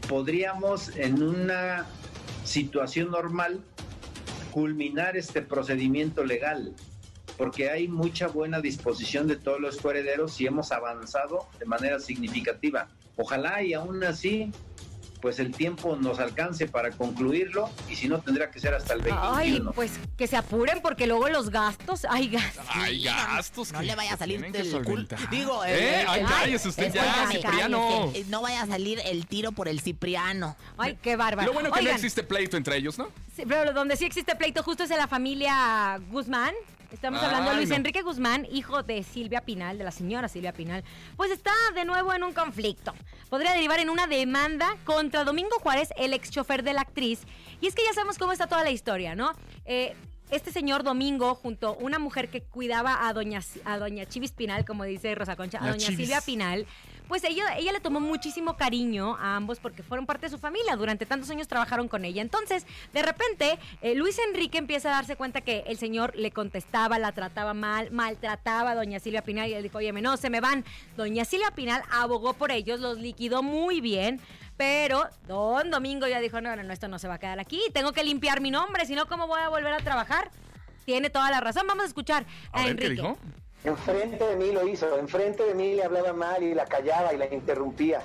[0.07, 1.85] podríamos en una
[2.43, 3.61] situación normal
[4.51, 6.73] culminar este procedimiento legal
[7.39, 12.89] porque hay mucha buena disposición de todos los herederos y hemos avanzado de manera significativa.
[13.15, 14.51] Ojalá y aún así
[15.21, 19.01] pues el tiempo nos alcance para concluirlo y si no tendrá que ser hasta el
[19.01, 19.35] 21.
[19.35, 22.65] Ay, pues que se apuren porque luego los gastos, ay, gastos.
[22.69, 23.71] Hay gastos.
[23.73, 24.71] No le vaya a salir del.
[25.29, 26.01] Digo, ¿Eh?
[26.01, 27.87] el- Ay, el- cállese usted ya, Espérame, Cipriano.
[28.05, 28.29] cállese.
[28.29, 30.55] No vaya a salir el tiro por el Cipriano.
[30.77, 31.47] Ay, qué bárbaro.
[31.47, 33.09] Lo bueno que no existe pleito entre ellos, ¿no?
[33.35, 36.53] sí, pero donde sí existe pleito justo es en la familia Guzmán.
[36.91, 37.75] Estamos hablando de Luis no.
[37.75, 40.83] Enrique Guzmán, hijo de Silvia Pinal, de la señora Silvia Pinal.
[41.15, 42.93] Pues está de nuevo en un conflicto.
[43.29, 47.21] Podría derivar en una demanda contra Domingo Juárez, el ex chofer de la actriz.
[47.61, 49.33] Y es que ya sabemos cómo está toda la historia, ¿no?
[49.65, 49.95] Eh,
[50.31, 54.65] este señor Domingo, junto a una mujer que cuidaba a doña, a doña Chivis Pinal,
[54.65, 55.97] como dice Rosa Concha, a La doña Chivis.
[55.97, 56.65] Silvia Pinal,
[57.09, 60.75] pues ella, ella le tomó muchísimo cariño a ambos porque fueron parte de su familia.
[60.77, 62.21] Durante tantos años trabajaron con ella.
[62.21, 66.99] Entonces, de repente, eh, Luis Enrique empieza a darse cuenta que el señor le contestaba,
[66.99, 70.39] la trataba mal, maltrataba a doña Silvia Pinal y él dijo, oye, no, se me
[70.39, 70.63] van.
[70.95, 74.21] Doña Silvia Pinal abogó por ellos, los liquidó muy bien.
[74.55, 77.59] Pero don Domingo ya dijo, no, no, no, esto no se va a quedar aquí.
[77.73, 80.29] Tengo que limpiar mi nombre, si no, ¿cómo voy a volver a trabajar?
[80.85, 81.65] Tiene toda la razón.
[81.65, 83.01] Vamos a escuchar a, A ver, ¿qué Enrique.
[83.01, 83.17] dijo?
[83.63, 87.17] Enfrente de mí lo hizo, enfrente de mí le hablaba mal y la callaba y
[87.17, 88.01] la interrumpía.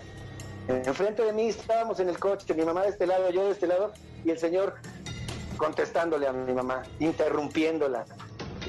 [0.69, 3.67] Enfrente de mí estábamos en el coche, mi mamá de este lado, yo de este
[3.67, 3.93] lado,
[4.25, 4.75] y el señor
[5.57, 8.05] contestándole a mi mamá, interrumpiéndola,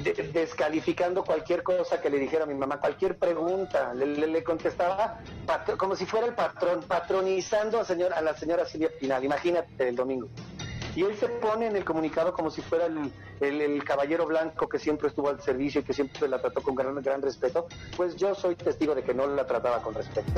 [0.04, 5.22] de- descalificando cualquier cosa que le dijera a mi mamá, cualquier pregunta, le, contestaba
[5.78, 9.96] como si fuera el patrón, patronizando a, señor, a la señora Silvia Pinal, imagínate el
[9.96, 10.28] domingo.
[10.96, 14.70] Y él se pone en el comunicado como si fuera el, el- el caballero blanco
[14.70, 17.68] que siempre estuvo al servicio y que siempre la trató con gran, gran respeto.
[17.98, 20.32] Pues yo soy testigo de que no la trataba con respeto.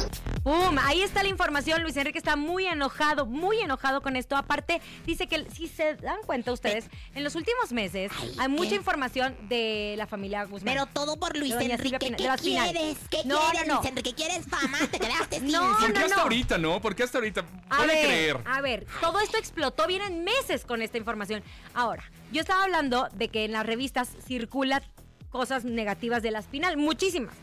[0.43, 0.77] ¡Pum!
[0.81, 1.83] Ahí está la información.
[1.83, 4.35] Luis Enrique está muy enojado, muy enojado con esto.
[4.35, 9.35] Aparte, dice que si se dan cuenta ustedes, en los últimos meses hay mucha información
[9.49, 10.73] de la familia Guzmán.
[10.73, 11.97] Pero todo por Luis Enrique.
[11.99, 12.39] ¿Qué Pinal.
[12.39, 12.97] quieres?
[13.11, 13.79] ¿Qué No, quieres, no, no.
[13.81, 14.13] Luis Enrique?
[14.15, 14.79] ¿Quieres fama?
[14.89, 15.51] Te quedaste sin...
[15.51, 16.21] No, ¿Por qué no, hasta no.
[16.23, 16.81] ahorita, no?
[16.81, 17.45] ¿Por qué hasta ahorita?
[17.69, 18.37] A Puede ver, creer.
[18.45, 21.43] a ver, todo esto explotó, vienen meses con esta información.
[21.73, 24.81] Ahora, yo estaba hablando de que en las revistas circulan
[25.29, 27.35] cosas negativas de la espinal, muchísimas.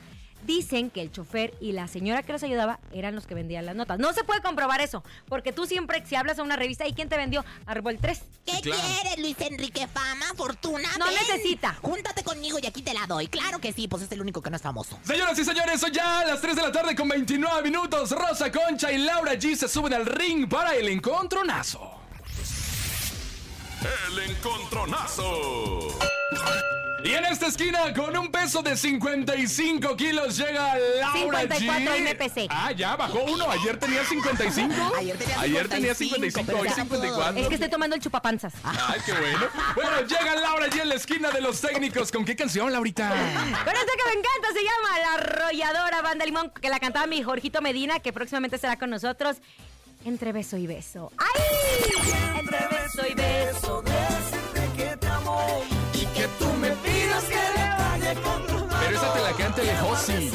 [0.47, 3.75] Dicen que el chofer y la señora que los ayudaba eran los que vendían las
[3.75, 3.99] notas.
[3.99, 7.09] No se puede comprobar eso, porque tú siempre, si hablas a una revista, ¿y quién
[7.09, 7.43] te vendió?
[7.65, 8.23] Árbol 3.
[8.45, 9.87] ¿Qué quieres, Luis Enrique?
[9.87, 10.27] ¿Fama?
[10.37, 10.89] ¿Fortuna?
[10.99, 11.15] No Ven.
[11.15, 11.73] necesita.
[11.81, 13.29] Júntate conmigo y aquí te la doy.
[13.29, 14.99] Claro que sí, pues es el único que no es famoso.
[15.03, 18.11] Señoras y señores, son ya las 3 de la tarde con 29 minutos.
[18.11, 21.94] Rosa Concha y Laura G se suben al ring para el encontronazo.
[23.85, 25.89] El encontronazo.
[27.05, 32.17] Y en esta esquina, con un peso de 55 kilos, llega Laura 54 G.
[32.17, 32.47] pesé.
[32.49, 33.51] Ah, ya bajó uno.
[33.51, 34.75] Ayer tenía 55.
[34.99, 37.43] Ayer tenía Ayer tenía 55, 55, hoy pero ya- 54.
[37.43, 38.55] Es que estoy tomando el chupapanzas.
[38.65, 39.47] Ay, qué bueno.
[39.75, 42.11] Bueno, llega Laura G en la esquina de los técnicos.
[42.11, 43.11] ¿Con qué canción, Laurita?
[43.11, 47.23] Con esta que me encanta, se llama La Arrolladora Banda Limón, que la cantaba mi
[47.23, 49.37] Jorgito Medina, que próximamente estará con nosotros.
[50.07, 51.11] Entre beso y beso.
[51.19, 52.39] ¡Ay!
[52.39, 53.34] Entre beso y beso.
[55.95, 58.15] Y que tú me pidas que le vaya
[58.81, 60.31] Pero esa te la canta el Josi.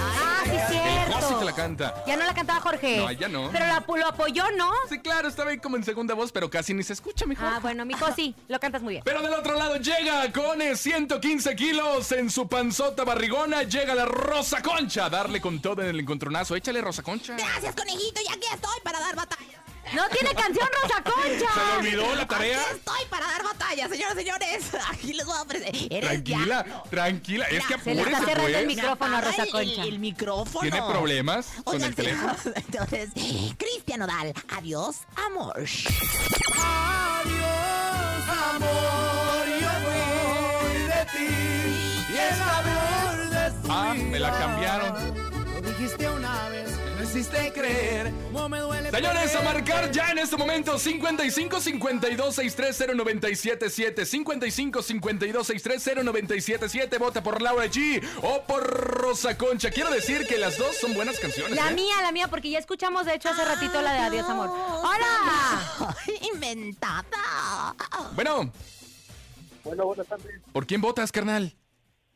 [0.00, 1.38] Ah, sí, El Josi cierto.
[1.38, 2.04] te la canta.
[2.06, 2.96] Ya no la cantaba Jorge.
[2.98, 3.50] No, ya no.
[3.52, 4.70] Pero la- lo apoyó, ¿no?
[4.88, 7.46] Sí, claro, estaba ahí como en segunda voz, pero casi ni se escucha, mejor.
[7.46, 9.04] Ah, bueno, mi Josi, lo cantas muy bien.
[9.04, 13.62] Pero del otro lado llega con eh, 115 kilos en su panzota barrigona.
[13.62, 16.56] Llega la Rosa Concha darle con todo en el encontronazo.
[16.56, 17.36] Échale, Rosa Concha.
[17.36, 19.63] Gracias, conejito, y aquí estoy para dar batalla.
[19.92, 21.52] ¡No tiene canción, Rosa Concha!
[21.54, 22.60] ¿Se le olvidó la tarea?
[22.60, 24.64] Aquí estoy para dar batalla, señoras y señores.
[24.90, 26.00] Aquí les voy a ofrecer.
[26.00, 26.82] Tranquila, diablo.
[26.90, 27.44] tranquila.
[27.46, 28.66] Es que Se le está cerrando el pues.
[28.66, 29.82] micrófono a Rosa el- Concha.
[29.82, 30.60] El, el micrófono.
[30.70, 32.34] ¿Tiene problemas con el teléfono?
[32.54, 33.10] Entonces,
[33.58, 35.54] Cristian Odal, adiós, amor.
[43.68, 44.94] Ah, me la cambiaron.
[45.64, 46.73] dijiste una vez,
[47.14, 48.12] hiciste creer.
[48.32, 48.90] ¿Cómo me duele?
[48.90, 56.98] Señores, a marcar ya en este momento 55 52 63 0977 55 52 63 0977
[56.98, 59.70] Vota por Laura G o por Rosa Concha.
[59.70, 61.56] Quiero decir que las dos son buenas canciones.
[61.56, 61.74] La ¿eh?
[61.74, 64.50] mía, la mía, porque ya escuchamos de hecho hace ratito la de Adiós Amor.
[64.50, 65.94] ¡Hola!
[66.34, 67.74] Inventada.
[68.14, 68.50] Bueno,
[69.62, 70.40] Bueno, buenas tardes.
[70.52, 71.54] ¿por quién votas, carnal?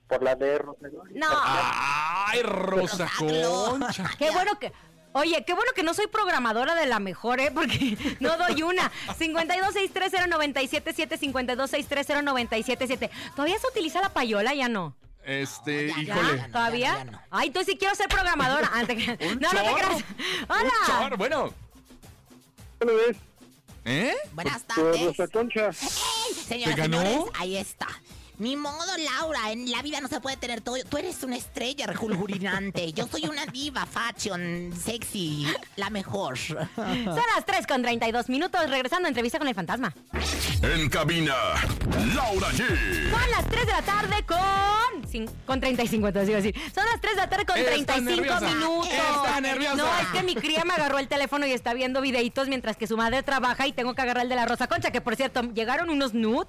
[0.08, 0.88] Por la de Rosa.
[1.14, 1.26] No.
[1.30, 4.10] Ay, Rosa Concha.
[4.18, 4.72] Qué bueno que.
[5.18, 7.50] Oye, qué bueno que no soy programadora de la mejor, ¿eh?
[7.52, 8.90] Porque no doy una.
[9.18, 13.10] 52630977, 52630977.
[13.34, 14.54] ¿Todavía se utiliza la payola?
[14.54, 14.94] Ya no.
[15.24, 15.98] Este, ¿Ya?
[16.00, 16.38] híjole.
[16.52, 17.22] ¿Todavía?
[17.30, 18.70] Ay, entonces sí quiero ser programadora.
[18.72, 19.18] Ah, te creas.
[19.20, 19.76] Un no, no te chorro.
[19.76, 19.96] creas.
[19.96, 21.16] Un chorro, Hola.
[21.16, 21.52] Bueno,
[22.78, 23.16] Bueno, ves,
[23.84, 24.14] ¿eh?
[24.32, 25.04] Buenas tardes.
[25.04, 25.72] Rosa Concha.
[25.72, 27.02] Señoras, ¿Te ganó?
[27.02, 27.88] señores, ahí está.
[28.38, 30.76] Ni modo, Laura, en la vida no se puede tener todo.
[30.88, 31.86] Tú eres una estrella.
[32.94, 35.46] Yo soy una diva, fashion, sexy,
[35.76, 36.38] la mejor.
[36.38, 38.60] Son las 3 con 32 minutos.
[38.70, 39.92] Regresando a entrevista con el fantasma.
[40.62, 41.34] En cabina,
[42.14, 43.10] Laura G.
[43.10, 45.02] Son las 3 de la tarde con.
[45.10, 46.72] cin- con 35, entonces iba a decir.
[46.72, 48.40] Son las 3 de la tarde con Está 35 nerviosa.
[48.54, 48.88] minutos.
[48.92, 49.76] Está nerviosa.
[49.76, 52.86] No, es que mi cría me agarró el teléfono y está viendo videitos mientras que
[52.86, 55.42] su madre trabaja y tengo que agarrar el de la Rosa Concha, que por cierto,
[55.54, 56.46] llegaron unos nudes.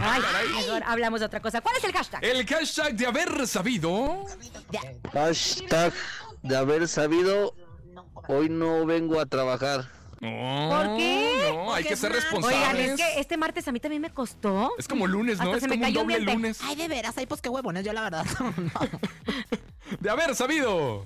[0.00, 0.20] Ay,
[0.54, 1.60] mejor hablamos de otra cosa.
[1.60, 2.24] ¿Cuál es el hashtag?
[2.24, 4.24] El hashtag de haber sabido.
[5.12, 5.92] Hashtag
[6.42, 7.54] de haber sabido,
[8.28, 9.88] hoy no vengo a trabajar.
[10.18, 11.50] ¿Por qué?
[11.52, 12.44] No, hay Porque que ser es martes.
[12.44, 12.90] Oigan, responsables.
[12.90, 14.72] es que este martes a mí también me costó.
[14.78, 15.44] Es como lunes, ¿no?
[15.44, 16.34] Hasta Es se me como un cayó un doble diente.
[16.34, 16.58] lunes.
[16.62, 18.26] Ay, de veras, ay, pues qué huevones, yo la verdad.
[20.00, 21.04] De haber sabido.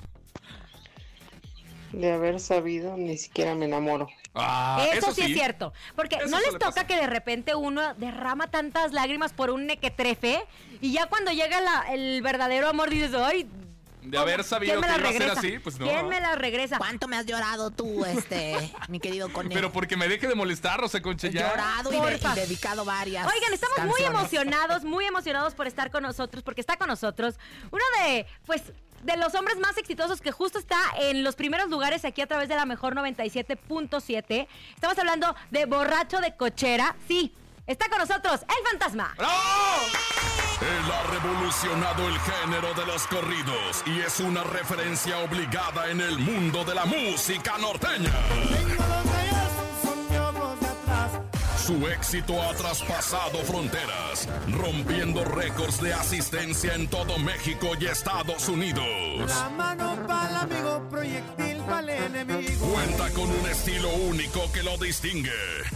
[1.92, 4.08] De haber sabido, ni siquiera me enamoro.
[4.34, 5.72] Ah, eso, sí, es cierto.
[5.96, 10.44] Porque Eso no les toca que de repente uno derrama tantas lágrimas por un nequetrefe
[10.80, 13.48] y ya cuando llega la- el verdadero amor dices, ay,
[14.02, 15.40] De haber sabido ¿quién que me iba la a ser regresa?
[15.40, 15.86] así, pues no.
[15.86, 16.78] ¿Quién me la regresa?
[16.78, 18.54] ¿Cuánto me has llorado tú, este,
[18.88, 19.52] mi querido conejo?
[19.52, 21.50] Pero porque me deje de molestar, Rosa Concha, He ya.
[21.50, 22.32] llorado y, de- Porfa.
[22.32, 23.26] y dedicado varias.
[23.26, 27.34] Oigan, estamos muy emocionados, muy emocionados por estar con nosotros, porque está con nosotros
[27.72, 28.62] uno de, pues,
[29.02, 32.48] de los hombres más exitosos que justo está en los primeros lugares aquí a través
[32.48, 34.46] de la mejor 97.7.
[34.74, 36.96] Estamos hablando de borracho de cochera.
[37.08, 37.34] Sí,
[37.66, 39.14] está con nosotros el fantasma.
[40.60, 46.18] Él ha revolucionado el género de los corridos y es una referencia obligada en el
[46.18, 48.12] mundo de la música norteña.
[51.70, 58.84] Su éxito ha traspasado fronteras, rompiendo récords de asistencia en todo México y Estados Unidos.
[59.28, 62.66] La mano para el amigo, proyectil para el enemigo.
[62.66, 65.30] Cuenta con un estilo único que lo distingue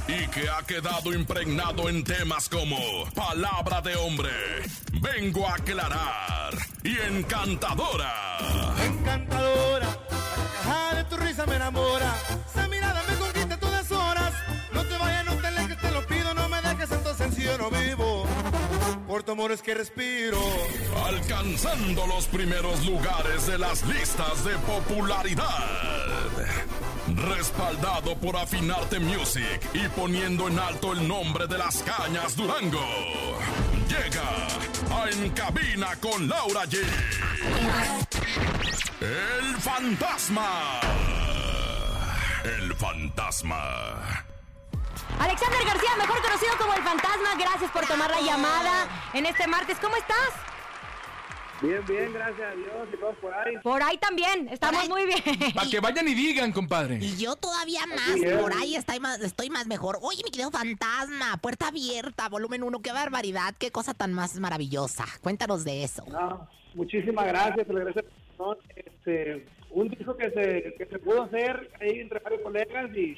[0.09, 2.77] y que ha quedado impregnado en temas como
[3.15, 4.33] Palabra de Hombre,
[4.95, 8.75] Vengo a aclarar y Encantadora.
[8.85, 9.87] Encantadora,
[10.67, 12.13] la de tu risa me enamora.
[19.35, 20.39] Amores que respiro.
[21.07, 26.29] Alcanzando los primeros lugares de las listas de popularidad.
[27.17, 32.87] Respaldado por Afinarte Music y poniendo en alto el nombre de las cañas Durango.
[33.89, 36.79] Llega a En Cabina con Laura G.
[39.01, 40.81] El fantasma.
[42.45, 44.24] El fantasma.
[45.19, 49.79] Alexander García, mejor conocido como el fantasma, gracias por tomar la llamada en este martes.
[49.81, 50.31] ¿Cómo estás?
[51.63, 53.57] Bien, bien, gracias a Dios y todos por ahí.
[53.63, 55.55] Por ahí también, estamos muy bien.
[55.55, 56.99] Para que vayan y digan, compadre.
[57.01, 59.99] Y yo todavía más, por ahí estoy más, estoy más mejor.
[60.03, 65.07] Oye, mi querido fantasma, puerta abierta, volumen 1, qué barbaridad, qué cosa tan más maravillosa.
[65.23, 66.05] Cuéntanos de eso.
[66.09, 68.11] No, muchísimas gracias, te lo agradezco.
[68.39, 73.17] No, Este, un disco que se, que se pudo hacer ahí entre varios colegas y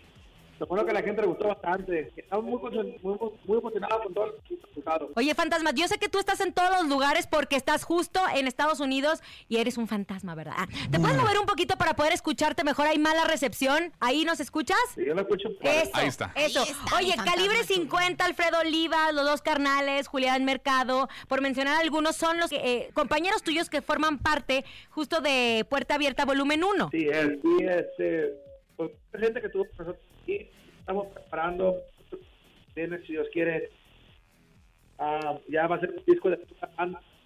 [0.58, 2.12] supongo que a la gente le gustó bastante.
[2.16, 2.58] Estamos muy,
[3.02, 5.10] muy, muy emocionados con todos los resultados.
[5.14, 8.46] Oye, fantasma, yo sé que tú estás en todos los lugares porque estás justo en
[8.46, 10.54] Estados Unidos y eres un fantasma, ¿verdad?
[10.56, 12.86] Ah, ¿Te puedes mover un poquito para poder escucharte mejor?
[12.86, 13.92] ¿Hay mala recepción?
[14.00, 14.78] ¿Ahí nos escuchas?
[14.94, 15.48] Sí, yo lo escucho.
[15.60, 16.32] Eso, Ahí está.
[16.34, 16.62] Eso.
[16.62, 17.80] Ahí está, Oye, Calibre chulo.
[17.88, 23.42] 50, Alfredo Olivas, los dos carnales, Julián Mercado, por mencionar algunos, son los eh, compañeros
[23.42, 26.88] tuyos que forman parte justo de Puerta Abierta Volumen 1.
[26.90, 28.32] Sí, es, sí, este,
[28.76, 30.48] pues, la gente que tuvo nosotros aquí,
[30.80, 31.76] estamos preparando,
[32.74, 33.70] viene, si Dios quiere,
[34.98, 36.38] ah, ya va a ser un disco de,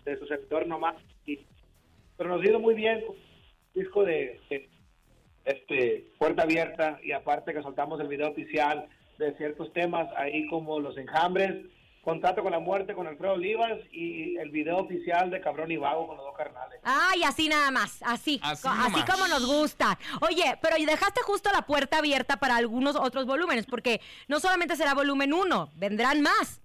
[0.05, 1.41] de su sector nomás, y,
[2.19, 3.03] pero nos ha ido muy bien
[3.75, 4.69] disco de, de,
[5.47, 8.87] este, puerta abierta, y aparte que soltamos el video oficial
[9.19, 11.65] de ciertos temas, ahí como Los Enjambres,
[12.03, 16.07] Contrato con la Muerte con Alfredo Olivas, y el video oficial de Cabrón y Vago
[16.09, 16.81] con los dos carnales.
[16.83, 19.05] Ay, así nada más, así, Así co- así, nomás.
[19.11, 19.99] como nos gusta.
[20.23, 24.95] Oye, pero dejaste justo la puerta abierta para algunos otros volúmenes, porque no solamente será
[24.95, 26.63] volumen 1, vendrán más.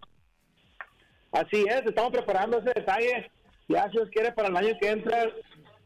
[1.34, 3.30] Así es, estamos preparando ese detalle.
[3.68, 5.24] Ya si Dios quiere para el año que entra,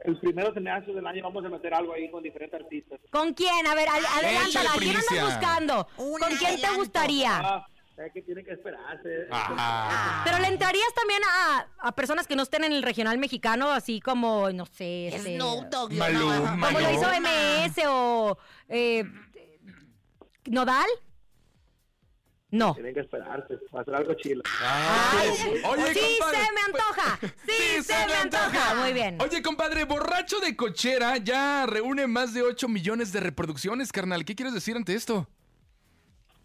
[0.01, 2.99] el primero semestre del año vamos a meter algo ahí con diferentes artistas.
[3.11, 3.65] ¿Con quién?
[3.65, 5.87] A ver, ad- adelántala, ¿quién andas buscando?
[5.97, 7.31] Un ¿Con quién te gustaría?
[7.39, 7.67] Ah,
[8.05, 9.27] es que tienen que esperarse.
[9.31, 10.21] Ajá.
[10.23, 13.99] Pero le entrarías también a, a personas que no estén en el regional mexicano, así
[13.99, 15.93] como, no sé, este, Snoop Dogg.
[15.93, 16.55] Maluma.
[16.55, 19.03] no, como lo hizo MS o eh,
[20.45, 20.87] Nodal.
[22.51, 22.73] No.
[22.73, 23.59] Tienen que esperarse.
[23.75, 24.41] Va a ser algo chilo.
[24.59, 25.29] Ay,
[25.69, 27.19] Oye, sí compadre, se me antoja.
[27.45, 28.75] Sí, se, me antoja.
[28.75, 29.17] Muy bien.
[29.21, 34.25] Oye, compadre, Borracho de Cochera ya reúne más de 8 millones de reproducciones, carnal.
[34.25, 35.27] ¿Qué quieres decir ante esto?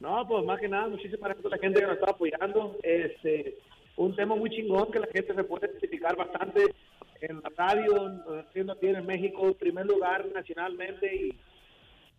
[0.04, 2.76] No, pues más que nada, muchísimas gracias a la gente que nos está apoyando.
[2.82, 3.56] Este,
[3.96, 6.74] un tema muy chingón que la gente se puede identificar bastante
[7.22, 11.40] en la radio, siendo aquí en México, en primer lugar nacionalmente y,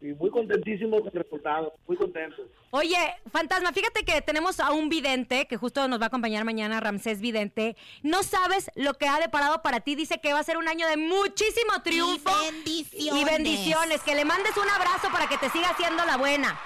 [0.01, 2.47] y muy contentísimo con el resultado, muy contento.
[2.71, 2.97] Oye,
[3.31, 7.21] Fantasma, fíjate que tenemos a un vidente que justo nos va a acompañar mañana, Ramsés
[7.21, 7.75] Vidente.
[8.01, 9.93] No sabes lo que ha deparado para ti.
[9.93, 12.31] Dice que va a ser un año de muchísimo triunfo.
[12.41, 13.21] Y bendiciones.
[13.21, 14.01] Y bendiciones.
[14.01, 16.59] Que le mandes un abrazo para que te siga haciendo la buena.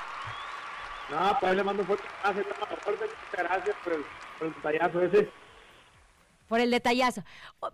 [1.10, 2.48] No, pues le mando un fuerte abrazo,
[2.86, 4.06] muchas gracias por el,
[4.38, 5.30] por el detallazo ese.
[6.48, 7.24] Por el detallazo.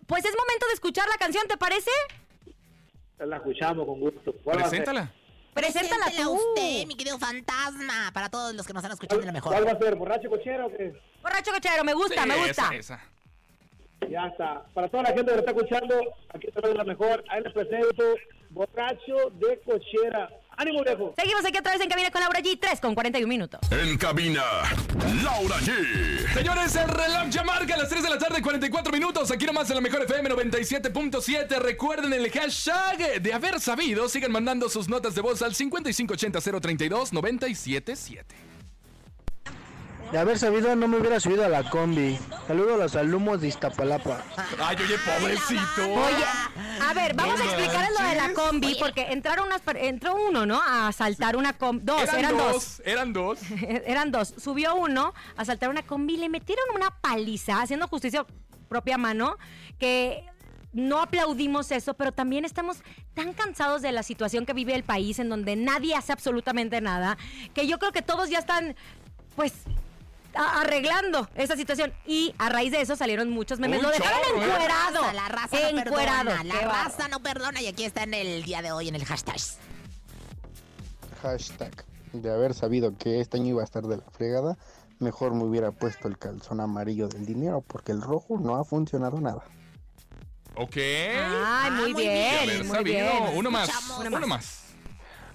[0.07, 1.91] Pues es momento de escuchar la canción, ¿te parece?
[3.19, 4.33] La escuchamos con gusto.
[4.33, 5.11] Preséntala.
[5.53, 6.33] Preséntala tú.
[6.33, 9.53] usted, mi querido fantasma, para todos los que nos están escuchando de lo mejor.
[9.53, 9.95] ¿Cuál va a ser?
[9.95, 10.93] ¿Borracho cochero o qué?
[11.21, 12.51] Borracho cochero, me gusta, Sí, me gusta.
[12.51, 13.01] Esa, esa.
[14.09, 14.65] Ya está.
[14.73, 15.95] Para toda la gente que lo está escuchando,
[16.33, 17.23] aquí está la mejor.
[17.29, 18.03] Ahí les presento
[18.49, 20.29] Borracho de Cochera.
[20.57, 21.13] ¡Ánimo, viejo!
[21.17, 23.59] Seguimos aquí otra vez en Cabina con Laura G, 3 con 41 minutos.
[23.71, 24.43] En cabina,
[25.23, 26.33] Laura G.
[26.33, 29.31] Señores, el reloj ya marca a las 3 de la tarde, 44 minutos.
[29.31, 31.59] Aquí nomás en la mejor FM 97.7.
[31.59, 34.07] Recuerden el hashtag de haber sabido.
[34.07, 38.23] Sigan mandando sus notas de voz al 5580-032-977.
[40.15, 42.17] De haber sabido, no me hubiera subido a la combi.
[42.47, 44.23] Saludo a los alumnos de Iztapalapa.
[44.63, 45.93] Ay, oye, pobrecito.
[45.93, 46.23] Oye,
[46.81, 50.45] a ver, vamos a No explicarles lo de la combi, porque entraron unas, entró uno,
[50.45, 50.61] ¿no?
[50.61, 51.83] A asaltar una combi.
[51.83, 52.81] Dos, eran, dos.
[52.85, 53.39] Eran dos.
[53.85, 54.33] eran dos.
[54.37, 58.25] Subió uno a asaltar una combi, le metieron una paliza, haciendo justicia
[58.69, 59.35] propia mano,
[59.79, 60.23] que
[60.71, 62.77] no aplaudimos eso, pero también estamos
[63.15, 67.17] tan cansados de la situación que vive el país, en donde nadie hace absolutamente nada,
[67.53, 68.77] que yo creo que todos ya están,
[69.35, 69.51] pues,
[70.35, 71.93] arreglando esa situación.
[72.05, 73.81] Y a raíz de eso salieron muchos memes.
[73.81, 74.45] Lo dejaron ¿eh?
[74.45, 75.01] encuerado.
[75.01, 76.25] La raza, la raza no encuerado.
[76.31, 79.05] perdona, la raza no perdona y aquí está en el día de hoy en el
[79.05, 79.37] hashtag.
[81.21, 81.85] Hashtag.
[82.13, 84.57] De haber sabido que este año iba a estar de la fregada,
[84.99, 89.19] mejor me hubiera puesto el calzón amarillo del dinero porque el rojo no ha funcionado
[89.19, 89.43] nada.
[90.55, 90.77] Ok.
[90.77, 92.97] Ay, muy, muy De bien, haber muy sabido.
[92.97, 93.23] bien.
[93.35, 93.69] Uno más.
[93.99, 94.61] Uno más.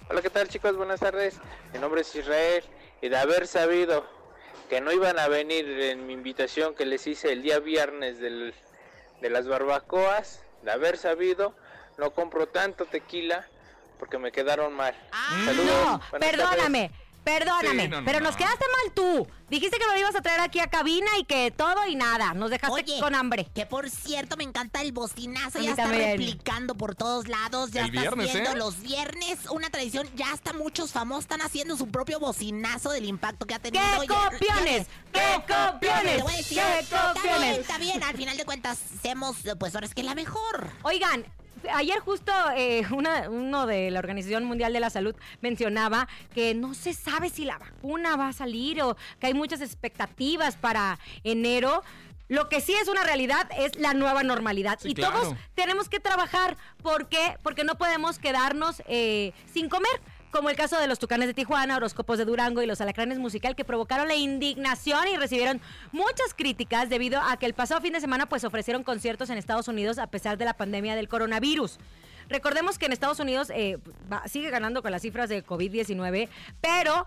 [0.08, 0.76] Hola, ¿qué tal chicos?
[0.76, 1.36] Buenas tardes.
[1.74, 2.64] Mi nombre es Israel
[3.02, 4.04] y de haber sabido
[4.70, 8.54] que no iban a venir en mi invitación que les hice el día viernes del-
[9.20, 11.54] de las barbacoas, de haber sabido,
[11.98, 13.46] no compro tanto tequila
[13.98, 14.94] porque me quedaron mal.
[15.44, 16.90] Saludos, No, perdóname,
[17.24, 18.26] perdóname, Sí, no, no, pero no.
[18.26, 19.26] nos quedaste mal tú.
[19.48, 22.34] Dijiste que lo ibas a traer aquí a cabina y que todo y nada.
[22.34, 23.48] Nos dejaste Oye, con hambre.
[23.52, 25.58] Que por cierto, me encanta el bocinazo.
[25.58, 26.10] Ya está también.
[26.12, 27.72] replicando por todos lados.
[27.72, 28.56] Ya El está viernes, haciendo ¿eh?
[28.56, 30.08] los viernes una tradición.
[30.14, 33.82] Ya hasta muchos famosos están haciendo su propio bocinazo del impacto que ha tenido.
[33.92, 34.86] ¡Qué Oye, copiones!
[35.12, 36.16] ¡Qué copiones!
[36.16, 37.58] Te voy a decir, ¡Qué Está bien, copiones!
[37.58, 38.02] está bien.
[38.04, 40.68] Al final de cuentas, hacemos, pues ahora es que la mejor.
[40.82, 41.26] Oigan,
[41.74, 46.74] ayer justo eh, una- uno de la Organización Mundial de la Salud mencionaba que no
[46.74, 51.82] se sabe si la vacuna va a salir o que hay muchas expectativas para enero.
[52.28, 54.78] Lo que sí es una realidad es la nueva normalidad.
[54.80, 55.20] Sí, y claro.
[55.20, 56.56] todos tenemos que trabajar.
[56.80, 57.36] ¿Por qué?
[57.42, 60.00] Porque no podemos quedarnos eh, sin comer.
[60.30, 63.56] Como el caso de los Tucanes de Tijuana, Horóscopos de Durango y los Alacranes Musical
[63.56, 65.60] que provocaron la indignación y recibieron
[65.90, 69.66] muchas críticas debido a que el pasado fin de semana pues ofrecieron conciertos en Estados
[69.66, 71.78] Unidos a pesar de la pandemia del coronavirus.
[72.28, 73.78] Recordemos que en Estados Unidos eh,
[74.12, 76.28] va- sigue ganando con las cifras de COVID-19,
[76.60, 77.06] pero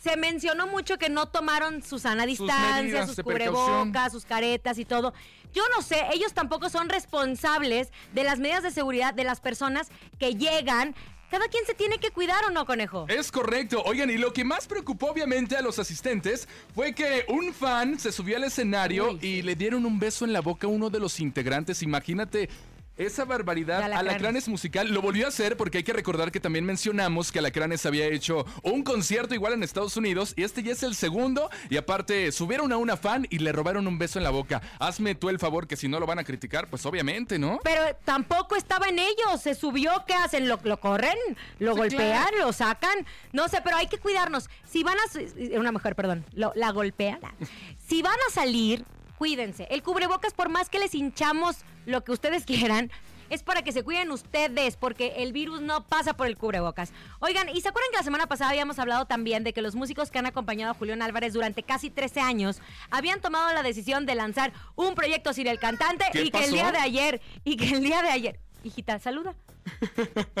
[0.00, 5.12] se mencionó mucho que no tomaron su sana distancia, sus cubrebocas, sus caretas y todo.
[5.52, 9.88] Yo no sé, ellos tampoco son responsables de las medidas de seguridad de las personas
[10.20, 10.94] que llegan.
[11.30, 13.06] Cada quien se tiene que cuidar o no, conejo.
[13.08, 13.82] Es correcto.
[13.84, 18.10] Oigan, y lo que más preocupó obviamente a los asistentes fue que un fan se
[18.10, 21.20] subió al escenario y le dieron un beso en la boca a uno de los
[21.20, 21.82] integrantes.
[21.82, 22.48] Imagínate.
[23.00, 24.10] Esa barbaridad, Alacranes.
[24.10, 27.86] Alacranes musical, lo volvió a hacer porque hay que recordar que también mencionamos que Alacranes
[27.86, 31.78] había hecho un concierto igual en Estados Unidos y este ya es el segundo y
[31.78, 34.60] aparte subieron a una fan y le robaron un beso en la boca.
[34.78, 37.58] Hazme tú el favor que si no lo van a criticar, pues obviamente, ¿no?
[37.64, 39.40] Pero tampoco estaba en ellos.
[39.42, 40.46] Se subió, ¿qué hacen?
[40.48, 41.16] ¿Lo, lo corren?
[41.58, 42.28] ¿Lo Sí, golpean?
[42.28, 42.46] claro.
[42.46, 43.06] ¿Lo sacan?
[43.32, 44.50] No sé, pero hay que cuidarnos.
[44.70, 45.58] Si van a...
[45.58, 46.24] Una mujer, perdón.
[46.34, 47.20] lo- la golpean.
[47.78, 48.84] Si van a salir,
[49.20, 49.68] cuídense.
[49.68, 52.90] El cubrebocas, por más que les hinchamos lo que ustedes quieran,
[53.28, 56.90] es para que se cuiden ustedes, porque el virus no pasa por el cubrebocas.
[57.18, 60.10] Oigan, ¿y se acuerdan que la semana pasada habíamos hablado también de que los músicos
[60.10, 64.14] que han acompañado a Julián Álvarez durante casi 13 años habían tomado la decisión de
[64.14, 67.74] lanzar un proyecto sin el cantante ¿Qué y que el día de ayer, y que
[67.74, 69.34] el día de ayer, hijita, saluda.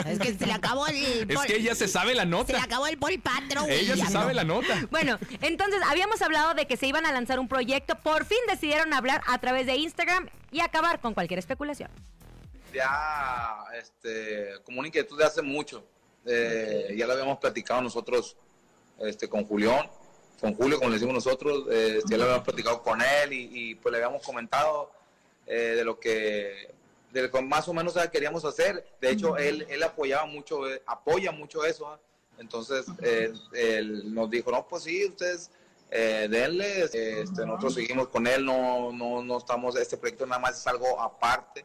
[0.06, 0.96] Es que se le acabó el.
[0.96, 2.62] Es Paul- que ella se sabe la Se le nota.
[2.62, 4.10] acabó el Paul Patro, güey, Ella se no.
[4.10, 4.86] sabe la nota.
[4.90, 8.92] Bueno, entonces habíamos hablado de que se iban a lanzar un proyecto, por fin decidieron
[8.94, 11.90] hablar a través de Instagram y acabar con cualquier especulación.
[12.72, 15.84] ya este, como una inquietud de hace mucho.
[16.26, 18.36] Eh, ya lo habíamos platicado nosotros
[18.98, 19.88] este, con Julián,
[20.40, 23.74] con Julio, como le decimos nosotros, eh, ya lo habíamos platicado con él y, y,
[23.76, 24.92] pues le habíamos comentado
[25.46, 26.72] eh, de lo que
[27.12, 28.86] de lo más o menos queríamos hacer.
[29.00, 31.88] De hecho, él, él apoyaba mucho, eh, apoya mucho eso.
[31.88, 31.98] ¿ah?
[32.38, 35.50] Entonces, eh, él nos dijo, no, pues sí, ustedes
[35.90, 40.58] eh, denle, este, nosotros seguimos con él, no, no, no estamos, este proyecto nada más
[40.58, 41.64] es algo aparte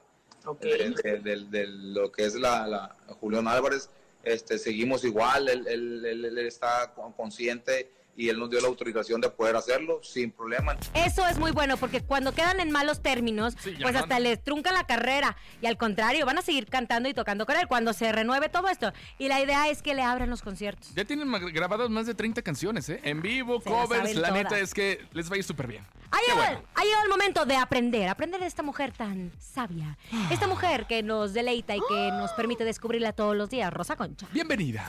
[0.59, 3.89] de, de- de- de lo que es la, la Julián Álvarez,
[4.23, 8.67] este, seguimos igual, él, él- él- él está con- consciente y él nos dio la
[8.67, 10.77] autorización de poder hacerlo sin problema.
[10.93, 14.73] Eso es muy bueno porque cuando quedan en malos términos, Sí, pues hasta les truncan
[14.73, 18.11] la carrera y al contrario, van a seguir cantando y tocando con él cuando se
[18.11, 18.91] renueve todo esto.
[19.17, 20.93] Y la idea es que le abran los conciertos.
[20.95, 22.99] Ya tienen grabadas más de 30 canciones, ¿eh?
[23.03, 24.15] En vivo, Se covers.
[24.15, 25.85] La neta es que les va a ir súper bien.
[26.11, 26.67] Ha llegado, bueno.
[26.75, 29.97] ha llegado el momento de aprender, aprender de esta mujer tan sabia.
[30.31, 34.27] Esta mujer que nos deleita y que nos permite descubrirla todos los días, Rosa Concha.
[34.31, 34.87] Bienvenida.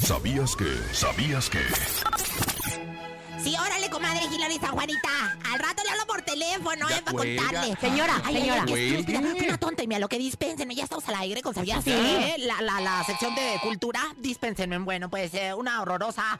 [0.00, 0.66] ¿Sabías que?
[0.92, 1.60] ¿Sabías que?
[3.42, 4.26] Sí, órale, comadre
[4.58, 5.08] San Juanita.
[5.52, 7.76] Al rato le hablo por teléfono, Ya eh, para contarle.
[7.80, 8.64] Señora, ay, señora.
[8.66, 10.74] Ay, ay, mira, una tonta y mira lo que dispensenme.
[10.74, 11.90] Ya estamos al aire con Sabías Sí.
[11.90, 12.36] qué?
[12.38, 14.78] La, la, la sección de cultura, dispénsenme.
[14.78, 16.38] Bueno, pues eh, una horrorosa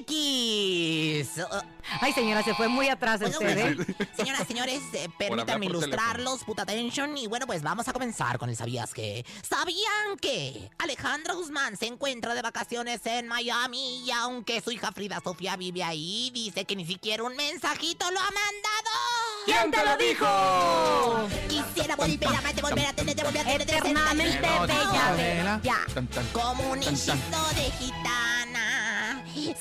[0.00, 1.38] X.
[1.38, 3.74] Uh, Ay, señora, se fue muy atrás Bueno, usted, ¿eh?
[3.74, 7.16] bueno, señoras, señores, eh, permítanme ilustrarlos, puta atention.
[7.16, 9.24] Y bueno, pues vamos a comenzar con el ¿Sabías qué?
[9.48, 14.04] ¿Sabían que Alejandra Guzmán se encuentra de vacaciones en Miami?
[14.04, 18.20] Y aunque su hija Frida Sofía vive ahí, dice que ni siquiera un mensajito lo
[18.20, 18.88] ha mandado.
[19.46, 21.28] ¿Quién te lo dijo?
[21.48, 23.76] Quisiera volver a amarte, volver a tenerte, volver a tenerte.
[23.78, 25.12] Eternamente bella.
[25.16, 25.60] bella.
[25.62, 25.86] Ya.
[26.32, 26.94] Como un tan.
[26.94, 28.67] de gitana.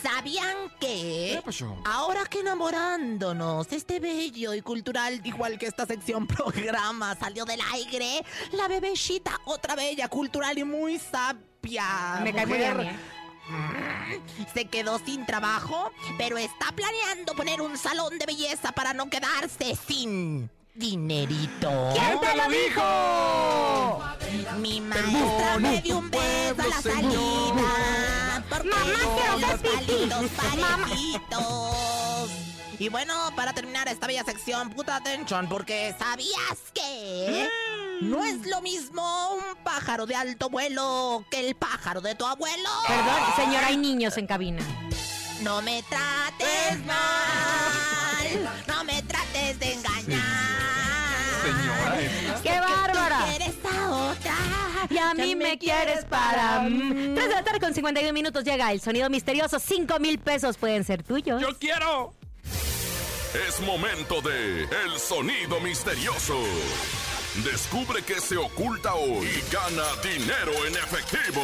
[0.02, 1.34] ¿Sabían que?
[1.36, 1.78] ¿Qué pasó?
[1.86, 8.24] Ahora que enamorándonos, este bello y cultural, igual que esta sección programa, salió del aire,
[8.52, 12.20] la bebecita, otra bella, cultural y muy sabia.
[12.24, 18.18] Me cae muy bien, mm, Se quedó sin trabajo, pero está planeando poner un salón
[18.18, 21.94] de belleza para no quedarse sin dinerito.
[21.94, 24.00] ¿Quién te lo dijo?
[24.60, 28.44] Mi maestra me dio un beso a la salida.
[28.50, 29.00] Porque Mamá,
[29.86, 32.30] quiero parejitos.
[32.80, 37.50] Y bueno, para terminar esta bella sección, puta atención, porque ¿sabías que
[38.02, 42.70] no es lo mismo un pájaro de alto vuelo que el pájaro de tu abuelo?
[42.88, 44.62] Perdón, señora, hay niños en cabina.
[45.42, 48.77] No me trates mal, no
[54.90, 56.62] Y a mí me quieres para...
[56.62, 57.16] mm.
[57.16, 59.60] 3 de la tarde con 51 minutos llega el sonido misterioso.
[59.60, 61.42] 5 mil pesos pueden ser tuyos.
[61.42, 62.14] ¡Yo quiero!
[63.48, 66.40] Es momento de El Sonido Misterioso.
[67.44, 71.44] Descubre qué se oculta hoy y gana dinero en efectivo.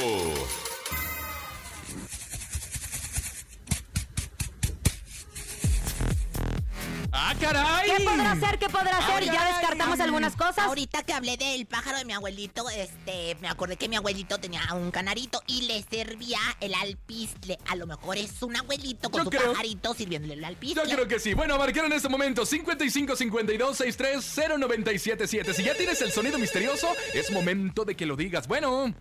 [7.16, 7.92] ¡Ah, caray!
[7.96, 8.58] ¿Qué podrá ser?
[8.58, 9.24] ¿Qué podrá ser?
[9.26, 10.58] Ya descartamos algunas cosas.
[10.60, 14.62] Ahorita que hablé del pájaro de mi abuelito, este, me acordé que mi abuelito tenía
[14.74, 17.60] un canarito y le servía el alpiste.
[17.70, 20.82] A lo mejor es un abuelito con Yo su creo- pajarito sirviéndole el alpiste.
[20.88, 21.36] Yo creo que sí.
[21.36, 25.54] Bueno, a marcar en este momento 55 52 63 0977.
[25.54, 28.48] Si ya tienes el sonido misterioso, es momento de que lo digas.
[28.48, 28.92] Bueno.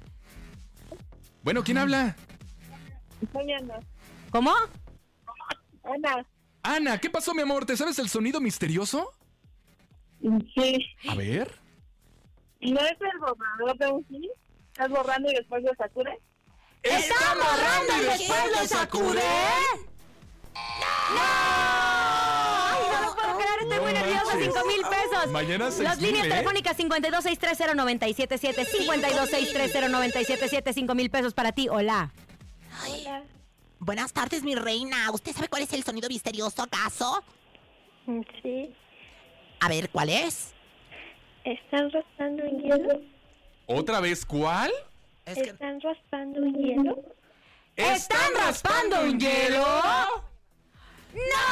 [1.43, 2.15] Bueno, ¿quién habla?
[3.33, 3.75] Soy Ana.
[4.31, 4.53] ¿Cómo?
[5.85, 6.27] Ana.
[6.63, 7.67] Ana, ¿qué pasó, mi amor?
[7.67, 9.13] ¿Te sabes el sonido misterioso?
[10.55, 10.87] Sí.
[11.09, 11.53] A ver.
[12.61, 14.31] ¿No es el borrador de un sí?
[14.73, 16.15] ¿Estás borrando y después lo sacudes?
[16.83, 19.23] ¿Está borrando y después lo sacude?
[20.55, 21.21] ¡No!
[21.21, 23.59] ¡Ay, no lo puedo creer!
[23.63, 24.25] Estoy muy nerviosa.
[24.25, 24.53] manches.
[24.55, 25.31] 5 mil pesos.
[25.33, 26.31] Mañana seis Las líneas ¿eh?
[26.31, 28.39] telefónicas 52630977,
[28.89, 31.69] 52630977, 5 mil pesos para ti.
[31.69, 32.13] Hola.
[32.89, 33.23] Hola.
[33.85, 35.11] Buenas tardes, mi reina.
[35.11, 37.21] ¿Usted sabe cuál es el sonido misterioso, acaso?
[38.41, 38.73] Sí.
[39.59, 40.53] A ver, ¿cuál es?
[41.43, 43.01] ¿Están raspando un hielo?
[43.67, 44.71] ¿Otra vez cuál?
[45.27, 47.03] ¿Están raspando un hielo?
[47.75, 49.67] ¿Están raspando un hielo?
[51.13, 51.43] ¡No!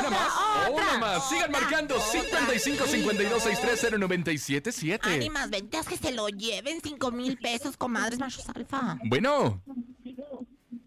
[0.00, 0.32] Una más.
[0.66, 0.70] otra.
[0.72, 1.28] Una más.
[1.28, 5.10] Sigan marcando 55 52 63 0977.
[5.10, 6.80] Ánimas, ventas que se lo lleven.
[6.82, 8.96] Cinco mil pesos, comadres machos alfa.
[9.04, 9.60] Bueno,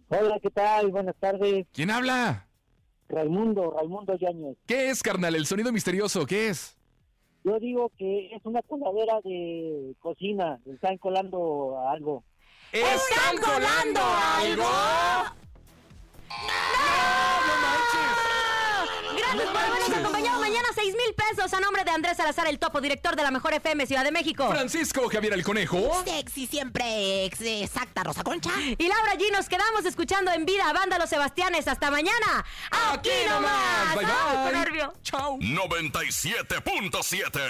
[0.10, 0.89] Hola, ¿qué tal?
[0.89, 1.66] Buenas tardes.
[1.74, 2.47] ¿quién habla?
[3.10, 4.58] Raimundo, Raimundo Yáñez.
[4.68, 5.36] ¿Qué es, carnal?
[5.36, 6.78] El sonido misterioso, ¿qué es?
[7.43, 10.60] Yo digo que es una coladera de cocina.
[10.66, 12.24] Están colando algo.
[12.72, 14.64] ¿Están colando algo?
[16.28, 17.45] Gracias
[19.43, 20.67] por habernos acompañado mañana.
[20.73, 23.86] 6 mil pesos a nombre de Andrés Salazar, el topo director de la Mejor FM
[23.86, 24.47] Ciudad de México.
[24.49, 26.03] Francisco Javier el Conejo.
[26.05, 28.49] Sexy siempre ex- exacta, Rosa Concha.
[28.59, 31.67] Y Laura G, nos quedamos escuchando en vida a Banda Los Sebastianes.
[31.67, 32.45] Hasta mañana.
[32.91, 33.95] Aquí nomás.
[33.95, 34.59] Bye, Ay, qué bye.
[34.59, 34.93] nervio.
[35.03, 35.38] Chao.
[35.39, 37.41] 97.7